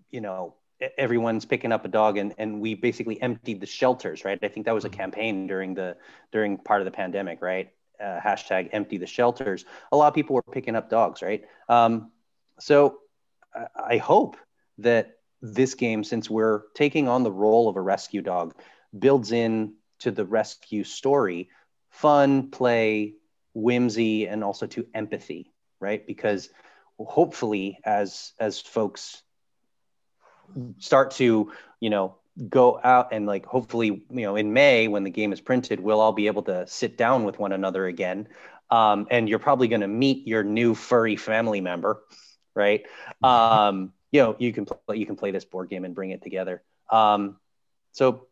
you 0.10 0.21
know 0.21 0.55
everyone's 0.98 1.46
picking 1.46 1.72
up 1.72 1.86
a 1.86 1.88
dog 1.88 2.18
and, 2.18 2.34
and 2.38 2.62
we 2.62 2.76
basically 2.76 3.22
emptied 3.22 3.60
the 3.60 3.66
shelters 3.66 4.24
right? 4.26 4.40
I 4.42 4.48
think 4.48 4.66
that 4.66 4.76
was 4.76 4.86
a 4.86 4.90
mm-hmm. 4.90 4.98
campaign 4.98 5.48
during 5.48 5.74
the 5.74 5.98
during 6.32 6.58
part 6.58 6.82
of 6.82 6.86
the 6.86 6.92
pandemic 6.92 7.42
right? 7.42 7.70
Uh, 8.00 8.20
hashtag 8.20 8.70
empty 8.74 8.98
the 8.98 9.08
shelters. 9.08 9.66
A 9.92 9.98
lot 9.98 10.08
of 10.08 10.13
people 10.13 10.36
were 10.36 10.44
picking 10.44 10.76
up 10.76 10.90
dogs 10.90 11.22
right? 11.22 11.44
Um, 11.68 12.12
so 12.60 13.00
I, 13.54 13.96
I 13.96 13.98
hope 13.98 14.38
that 14.80 15.18
this 15.42 15.74
game 15.74 16.04
since 16.04 16.30
we're 16.30 16.63
taking 16.74 17.08
on 17.08 17.24
the 17.24 17.32
role 17.32 17.70
of 17.70 17.76
a 17.76 17.82
rescue 17.82 18.22
dog 18.22 18.56
builds 18.98 19.32
in 19.32 19.74
to 20.00 20.12
the 20.12 20.26
rescue 20.26 20.84
story 20.84 21.50
fun 21.90 22.50
play 22.52 23.16
whimsy 23.54 24.28
and 24.28 24.44
also 24.44 24.68
to 24.68 24.86
empathy 24.94 25.52
right? 25.80 26.06
Because 26.06 26.50
hopefully 27.00 27.80
as 27.84 28.34
as 28.40 28.60
folks 28.60 29.22
start 30.79 31.12
to 31.12 31.51
you 31.79 31.89
know 31.89 32.15
go 32.49 32.79
out 32.83 33.10
and 33.12 33.25
like 33.25 33.45
hopefully 33.45 33.88
you 33.88 34.21
know 34.21 34.36
in 34.36 34.53
may 34.53 34.88
when 34.88 35.03
the 35.03 35.10
game 35.10 35.33
is 35.33 35.41
printed 35.41 35.79
we'll 35.79 35.99
all 35.99 36.13
be 36.13 36.27
able 36.27 36.43
to 36.43 36.65
sit 36.67 36.97
down 36.97 37.23
with 37.23 37.39
one 37.39 37.51
another 37.51 37.88
again 37.88 38.27
um, 38.69 39.07
and 39.10 39.29
you're 39.29 39.39
probably 39.39 39.67
going 39.67 39.81
to 39.81 39.88
meet 39.88 40.27
your 40.27 40.43
new 40.43 40.75
furry 40.75 41.15
family 41.15 41.62
member 41.62 42.03
right? 42.57 42.86
Um, 43.23 43.93
you 44.12 44.21
know, 44.21 44.36
you 44.39 44.53
can 44.53 44.65
play 44.65 44.97
you 44.97 45.05
can 45.05 45.15
play 45.15 45.31
this 45.31 45.43
board 45.43 45.69
game 45.69 45.83
and 45.83 45.93
bring 45.93 46.12
it 46.12 46.21
together. 46.23 46.63
Um, 46.89 47.38
so, 47.91 48.27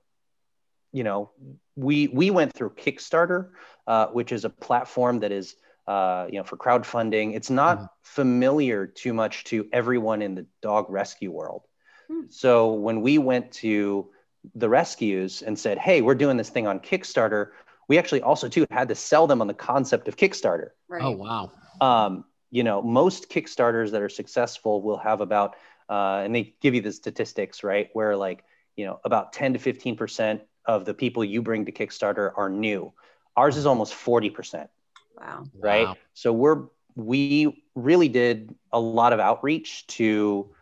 you 0.93 1.03
know, 1.03 1.31
we 1.75 2.07
we 2.07 2.29
went 2.31 2.53
through 2.53 2.71
Kickstarter, 2.71 3.49
uh, 3.87 4.07
which 4.07 4.31
is 4.31 4.45
a 4.45 4.49
platform 4.49 5.19
that 5.19 5.31
is 5.31 5.55
uh, 5.87 6.27
you 6.29 6.37
know 6.37 6.43
for 6.43 6.55
crowdfunding. 6.55 7.35
It's 7.35 7.49
not 7.49 7.77
mm-hmm. 7.77 7.85
familiar 8.03 8.87
too 8.87 9.13
much 9.13 9.43
to 9.45 9.67
everyone 9.73 10.21
in 10.21 10.35
the 10.35 10.45
dog 10.61 10.85
rescue 10.89 11.31
world. 11.31 11.63
Mm. 12.09 12.31
So 12.31 12.73
when 12.73 13.01
we 13.01 13.17
went 13.17 13.51
to 13.53 14.09
the 14.53 14.69
rescues 14.69 15.41
and 15.41 15.57
said, 15.57 15.77
"Hey, 15.77 16.01
we're 16.01 16.15
doing 16.15 16.37
this 16.37 16.49
thing 16.49 16.67
on 16.67 16.79
Kickstarter," 16.79 17.51
we 17.87 17.97
actually 17.97 18.21
also 18.21 18.47
too 18.47 18.65
had 18.71 18.89
to 18.89 18.95
sell 18.95 19.27
them 19.27 19.41
on 19.41 19.47
the 19.47 19.53
concept 19.53 20.07
of 20.07 20.15
Kickstarter. 20.15 20.69
Right. 20.87 21.03
Oh 21.03 21.11
wow. 21.11 21.51
Um, 21.81 22.25
you 22.51 22.63
know, 22.63 22.81
most 22.81 23.29
Kickstarters 23.29 23.91
that 23.91 24.01
are 24.01 24.09
successful 24.09 24.81
will 24.81 24.97
have 24.97 25.21
about, 25.21 25.55
uh, 25.89 26.21
and 26.23 26.33
they 26.33 26.55
give 26.61 26.73
you 26.73 26.81
the 26.81 26.91
statistics, 26.91 27.63
right? 27.63 27.89
Where 27.93 28.15
like, 28.15 28.43
you 28.75 28.85
know, 28.85 28.99
about 29.03 29.33
10 29.33 29.53
to 29.53 29.59
15% 29.59 30.41
of 30.65 30.85
the 30.85 30.93
people 30.93 31.23
you 31.23 31.41
bring 31.41 31.65
to 31.65 31.71
Kickstarter 31.71 32.31
are 32.37 32.49
new. 32.49 32.93
Ours 33.35 33.57
is 33.57 33.65
almost 33.65 33.93
40%. 33.93 34.69
Wow. 35.17 35.43
Right. 35.53 35.87
Wow. 35.87 35.97
So 36.13 36.31
we're, 36.31 36.63
we 36.95 37.63
really 37.75 38.07
did 38.07 38.55
a 38.71 38.79
lot 38.79 39.11
of 39.11 39.19
outreach 39.19 39.85
to 39.87 40.54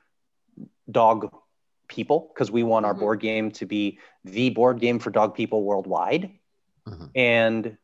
dog 0.90 1.34
people 1.88 2.32
because 2.34 2.52
we 2.52 2.64
want 2.64 2.86
our 2.86 2.94
mm-hmm. 2.94 3.02
board 3.02 3.20
game 3.20 3.52
to 3.52 3.66
be 3.66 4.00
the 4.24 4.50
board 4.50 4.80
game 4.80 5.00
for 5.00 5.10
dog 5.10 5.36
people 5.36 5.64
worldwide. 5.64 6.32
Mm-hmm. 6.88 7.06
And 7.16 7.78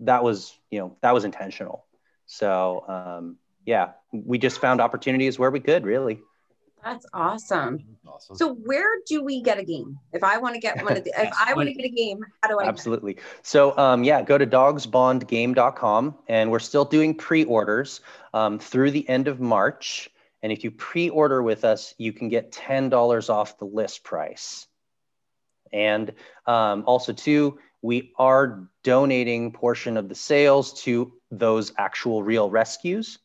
that 0.00 0.22
was, 0.22 0.56
you 0.70 0.78
know, 0.78 0.96
that 1.02 1.14
was 1.14 1.24
intentional. 1.24 1.86
So 2.26 2.84
um, 2.88 3.36
yeah, 3.64 3.92
we 4.12 4.38
just 4.38 4.60
found 4.60 4.80
opportunities 4.80 5.38
where 5.38 5.50
we 5.50 5.60
could 5.60 5.84
really. 5.84 6.20
That's 6.84 7.06
awesome. 7.12 7.84
awesome. 8.06 8.36
So 8.36 8.54
where 8.54 8.86
do 9.06 9.24
we 9.24 9.42
get 9.42 9.58
a 9.58 9.64
game? 9.64 9.98
If 10.12 10.22
I 10.22 10.38
want 10.38 10.54
to 10.54 10.60
get 10.60 10.84
one 10.84 10.96
of 10.96 11.02
the, 11.02 11.12
if 11.18 11.32
I 11.36 11.52
want 11.54 11.68
to 11.68 11.74
get 11.80 11.84
a 11.84 11.88
game, 11.88 12.24
how 12.42 12.48
do 12.48 12.60
I? 12.60 12.64
Absolutely. 12.64 13.16
So 13.42 13.76
um, 13.76 14.04
yeah, 14.04 14.22
go 14.22 14.38
to 14.38 14.46
dogsbondgame.com 14.46 16.14
and 16.28 16.50
we're 16.50 16.60
still 16.60 16.84
doing 16.84 17.14
pre-orders 17.16 18.02
um, 18.34 18.60
through 18.60 18.92
the 18.92 19.08
end 19.08 19.26
of 19.26 19.40
March. 19.40 20.10
And 20.42 20.52
if 20.52 20.64
you 20.64 20.70
pre-order 20.70 21.42
with 21.42 21.64
us, 21.64 21.94
you 21.98 22.12
can 22.12 22.28
get 22.28 22.52
$10 22.52 23.30
off 23.30 23.58
the 23.58 23.64
list 23.64 24.04
price. 24.04 24.66
And 25.72 26.12
um, 26.46 26.84
also 26.86 27.12
too, 27.12 27.58
we 27.82 28.12
are 28.18 28.68
donating 28.82 29.52
portion 29.52 29.96
of 29.96 30.08
the 30.08 30.14
sales 30.14 30.82
to 30.82 31.12
those 31.30 31.72
actual 31.78 32.22
real 32.22 32.50
rescues. 32.50 33.18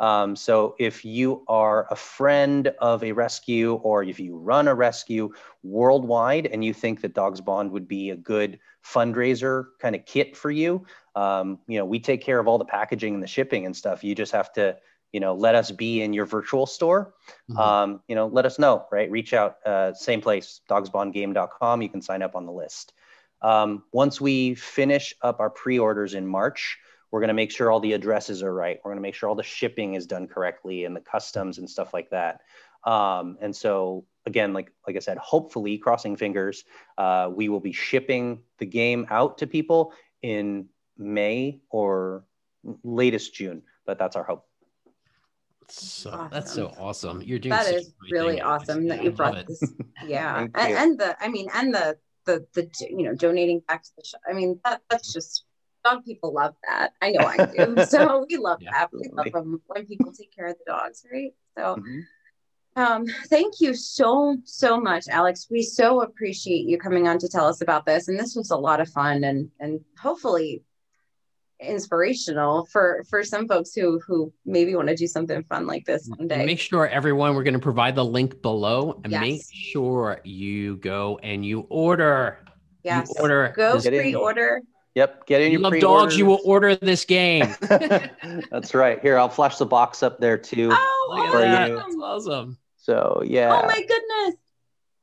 Um, 0.00 0.34
so 0.34 0.74
if 0.78 1.04
you 1.04 1.44
are 1.46 1.86
a 1.90 1.96
friend 1.96 2.68
of 2.80 3.04
a 3.04 3.12
rescue 3.12 3.74
or 3.74 4.02
if 4.02 4.18
you 4.18 4.36
run 4.36 4.66
a 4.66 4.74
rescue 4.74 5.32
worldwide 5.62 6.46
and 6.46 6.64
you 6.64 6.74
think 6.74 7.00
that 7.02 7.14
Dogs 7.14 7.40
Bond 7.40 7.70
would 7.70 7.86
be 7.86 8.10
a 8.10 8.16
good 8.16 8.58
fundraiser 8.84 9.66
kind 9.80 9.94
of 9.94 10.04
kit 10.04 10.36
for 10.36 10.50
you, 10.50 10.84
um, 11.14 11.60
you 11.68 11.78
know, 11.78 11.84
we 11.84 12.00
take 12.00 12.22
care 12.22 12.40
of 12.40 12.48
all 12.48 12.58
the 12.58 12.64
packaging 12.64 13.14
and 13.14 13.22
the 13.22 13.28
shipping 13.28 13.66
and 13.66 13.76
stuff. 13.76 14.02
You 14.02 14.14
just 14.16 14.32
have 14.32 14.52
to, 14.54 14.76
you 15.14 15.20
know, 15.20 15.32
let 15.32 15.54
us 15.54 15.70
be 15.70 16.02
in 16.02 16.12
your 16.12 16.26
virtual 16.26 16.66
store. 16.66 17.14
Mm-hmm. 17.48 17.56
Um, 17.56 18.00
you 18.08 18.16
know, 18.16 18.26
let 18.26 18.46
us 18.46 18.58
know, 18.58 18.84
right? 18.90 19.08
Reach 19.08 19.32
out, 19.32 19.64
uh, 19.64 19.94
same 19.94 20.20
place, 20.20 20.60
dogsbondgame.com. 20.68 21.82
You 21.82 21.88
can 21.88 22.02
sign 22.02 22.20
up 22.20 22.34
on 22.34 22.46
the 22.46 22.52
list. 22.52 22.92
Um, 23.40 23.84
once 23.92 24.20
we 24.20 24.56
finish 24.56 25.14
up 25.22 25.38
our 25.38 25.50
pre-orders 25.50 26.14
in 26.14 26.26
March, 26.26 26.78
we're 27.12 27.20
going 27.20 27.28
to 27.28 27.34
make 27.34 27.52
sure 27.52 27.70
all 27.70 27.78
the 27.78 27.92
addresses 27.92 28.42
are 28.42 28.52
right. 28.52 28.80
We're 28.82 28.90
going 28.90 28.98
to 28.98 29.02
make 29.02 29.14
sure 29.14 29.28
all 29.28 29.36
the 29.36 29.44
shipping 29.44 29.94
is 29.94 30.04
done 30.04 30.26
correctly 30.26 30.84
and 30.84 30.96
the 30.96 31.00
customs 31.00 31.58
and 31.58 31.70
stuff 31.70 31.94
like 31.94 32.10
that. 32.10 32.40
Um, 32.82 33.38
and 33.40 33.54
so 33.54 34.06
again, 34.26 34.52
like 34.52 34.72
like 34.84 34.96
I 34.96 34.98
said, 34.98 35.18
hopefully, 35.18 35.78
crossing 35.78 36.16
fingers, 36.16 36.64
uh, 36.98 37.30
we 37.32 37.48
will 37.48 37.60
be 37.60 37.72
shipping 37.72 38.40
the 38.58 38.66
game 38.66 39.06
out 39.10 39.38
to 39.38 39.46
people 39.46 39.92
in 40.22 40.66
May 40.98 41.60
or 41.70 42.24
latest 42.82 43.32
June. 43.32 43.62
But 43.86 44.00
that's 44.00 44.16
our 44.16 44.24
hope. 44.24 44.44
So 45.68 46.10
awesome. 46.10 46.28
that's 46.30 46.52
so 46.52 46.72
awesome. 46.78 47.22
You're 47.22 47.38
doing 47.38 47.50
that 47.50 47.72
is 47.72 47.92
really 48.10 48.40
awesome 48.40 48.88
that 48.88 49.02
you 49.02 49.10
brought 49.10 49.46
this. 49.46 49.62
Yeah, 50.06 50.46
and, 50.54 50.54
and, 50.54 50.98
the 50.98 51.16
I 51.22 51.28
mean, 51.28 51.48
and 51.54 51.74
the 51.74 51.96
the 52.24 52.46
the 52.54 52.70
you 52.90 53.04
know 53.04 53.14
donating 53.14 53.60
back 53.66 53.82
to 53.82 53.90
the 53.96 54.04
show. 54.04 54.18
I 54.28 54.34
mean, 54.34 54.60
that 54.64 54.82
that's 54.90 55.12
just 55.12 55.44
dog 55.84 56.04
people 56.04 56.32
love 56.32 56.54
that. 56.66 56.92
I 57.00 57.10
know 57.10 57.26
I 57.26 57.46
do. 57.46 57.84
so 57.88 58.26
we 58.30 58.36
love 58.36 58.58
yeah, 58.60 58.70
that. 58.72 58.90
We 58.92 59.10
love 59.12 59.32
them 59.32 59.60
when 59.66 59.86
people 59.86 60.12
take 60.12 60.34
care 60.34 60.46
of 60.46 60.56
the 60.58 60.72
dogs, 60.72 61.04
right? 61.12 61.32
So 61.56 61.76
mm-hmm. 61.76 62.82
um, 62.82 63.06
thank 63.28 63.60
you 63.60 63.74
so, 63.74 64.38
so 64.44 64.80
much, 64.80 65.08
Alex. 65.08 65.46
We 65.50 65.62
so 65.62 66.02
appreciate 66.02 66.66
you 66.66 66.78
coming 66.78 67.06
on 67.06 67.18
to 67.18 67.28
tell 67.28 67.46
us 67.46 67.60
about 67.60 67.86
this. 67.86 68.08
And 68.08 68.18
this 68.18 68.34
was 68.34 68.50
a 68.50 68.56
lot 68.56 68.80
of 68.80 68.88
fun 68.88 69.24
and 69.24 69.50
and 69.60 69.80
hopefully 69.98 70.62
inspirational 71.60 72.66
for 72.66 73.04
for 73.08 73.22
some 73.22 73.46
folks 73.46 73.74
who 73.74 74.00
who 74.06 74.32
maybe 74.44 74.74
want 74.74 74.88
to 74.88 74.96
do 74.96 75.06
something 75.06 75.42
fun 75.44 75.66
like 75.66 75.84
this 75.84 76.08
one 76.16 76.28
day. 76.28 76.44
Make 76.44 76.60
sure 76.60 76.88
everyone 76.88 77.34
we're 77.34 77.42
going 77.42 77.54
to 77.54 77.60
provide 77.60 77.94
the 77.94 78.04
link 78.04 78.42
below 78.42 79.00
and 79.04 79.12
yes. 79.12 79.20
make 79.20 79.42
sure 79.52 80.20
you 80.24 80.76
go 80.76 81.18
and 81.22 81.44
you 81.44 81.60
order. 81.68 82.44
Yes. 82.82 83.10
You 83.16 83.22
order. 83.22 83.52
Go 83.56 83.80
pre-order. 83.80 84.62
Yep, 84.94 85.26
get 85.26 85.40
in 85.40 85.50
you 85.50 85.58
your 85.58 85.70
love 85.70 85.80
dogs. 85.80 86.16
You 86.16 86.26
will 86.26 86.40
order 86.44 86.76
this 86.76 87.04
game. 87.04 87.52
That's 88.50 88.74
right. 88.74 89.00
Here, 89.00 89.18
I'll 89.18 89.28
flash 89.28 89.58
the 89.58 89.66
box 89.66 90.04
up 90.04 90.20
there 90.20 90.38
too. 90.38 90.70
Oh, 90.72 91.28
for 91.32 91.38
awesome. 91.38 91.70
You. 91.70 91.76
That's 91.76 91.96
awesome. 92.00 92.58
So 92.76 93.22
yeah. 93.26 93.60
Oh 93.60 93.66
my 93.66 93.80
goodness. 93.80 94.40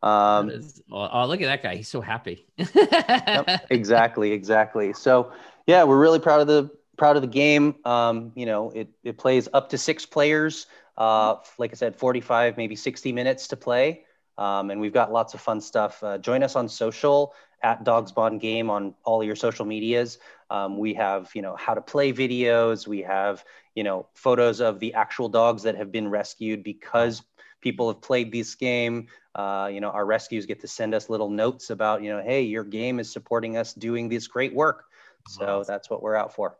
Um, 0.03 0.49
is, 0.49 0.81
oh, 0.91 1.09
oh, 1.11 1.27
look 1.27 1.41
at 1.41 1.45
that 1.45 1.61
guy. 1.61 1.75
He's 1.75 1.87
so 1.87 2.01
happy. 2.01 2.47
yep, 2.57 3.65
exactly, 3.69 4.31
exactly. 4.31 4.93
So 4.93 5.31
yeah, 5.67 5.83
we're 5.83 5.99
really 5.99 6.19
proud 6.19 6.41
of 6.41 6.47
the 6.47 6.69
proud 6.97 7.15
of 7.15 7.21
the 7.21 7.27
game. 7.27 7.75
Um, 7.85 8.31
you 8.35 8.45
know, 8.45 8.71
it 8.71 8.89
it 9.03 9.17
plays 9.17 9.47
up 9.53 9.69
to 9.69 9.77
six 9.77 10.05
players. 10.05 10.67
Uh, 10.97 11.37
like 11.57 11.71
I 11.71 11.75
said, 11.75 11.95
45, 11.95 12.57
maybe 12.57 12.75
60 12.75 13.11
minutes 13.11 13.47
to 13.47 13.57
play. 13.57 14.03
Um, 14.37 14.69
and 14.71 14.79
we've 14.79 14.93
got 14.93 15.11
lots 15.11 15.33
of 15.33 15.41
fun 15.41 15.61
stuff. 15.61 16.03
Uh, 16.03 16.17
join 16.17 16.43
us 16.43 16.55
on 16.55 16.67
social 16.69 17.33
at 17.63 17.83
Dogs 17.83 18.11
Bond 18.11 18.41
Game 18.41 18.69
on 18.69 18.93
all 19.03 19.23
your 19.23 19.35
social 19.35 19.65
medias. 19.65 20.17
Um, 20.49 20.77
we 20.77 20.93
have, 20.95 21.29
you 21.33 21.41
know, 21.41 21.55
how 21.55 21.73
to 21.73 21.81
play 21.81 22.11
videos. 22.11 22.87
We 22.87 23.01
have, 23.01 23.43
you 23.75 23.83
know, 23.83 24.07
photos 24.13 24.59
of 24.61 24.79
the 24.79 24.93
actual 24.93 25.29
dogs 25.29 25.63
that 25.63 25.75
have 25.75 25.91
been 25.91 26.09
rescued 26.09 26.63
because 26.63 27.21
people 27.61 27.87
have 27.87 28.01
played 28.01 28.31
this 28.31 28.55
game. 28.55 29.07
Uh, 29.35 29.69
you 29.71 29.79
know, 29.79 29.89
our 29.89 30.05
rescues 30.05 30.45
get 30.45 30.59
to 30.61 30.67
send 30.67 30.93
us 30.93 31.09
little 31.09 31.29
notes 31.29 31.69
about, 31.69 32.03
you 32.03 32.11
know, 32.11 32.21
hey, 32.21 32.41
your 32.41 32.63
game 32.63 32.99
is 32.99 33.11
supporting 33.11 33.57
us 33.57 33.73
doing 33.73 34.09
this 34.09 34.27
great 34.27 34.53
work. 34.53 34.85
So 35.27 35.63
that's 35.67 35.89
what 35.89 36.01
we're 36.01 36.15
out 36.15 36.33
for. 36.33 36.57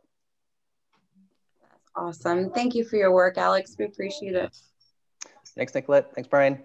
That's 1.60 1.90
awesome. 1.96 2.50
Thank 2.50 2.74
you 2.74 2.84
for 2.84 2.96
your 2.96 3.12
work, 3.12 3.38
Alex. 3.38 3.76
We 3.78 3.84
appreciate 3.84 4.34
it. 4.34 4.56
Thanks, 5.56 5.74
Nicolette. 5.74 6.14
Thanks, 6.14 6.28
Brian. 6.28 6.62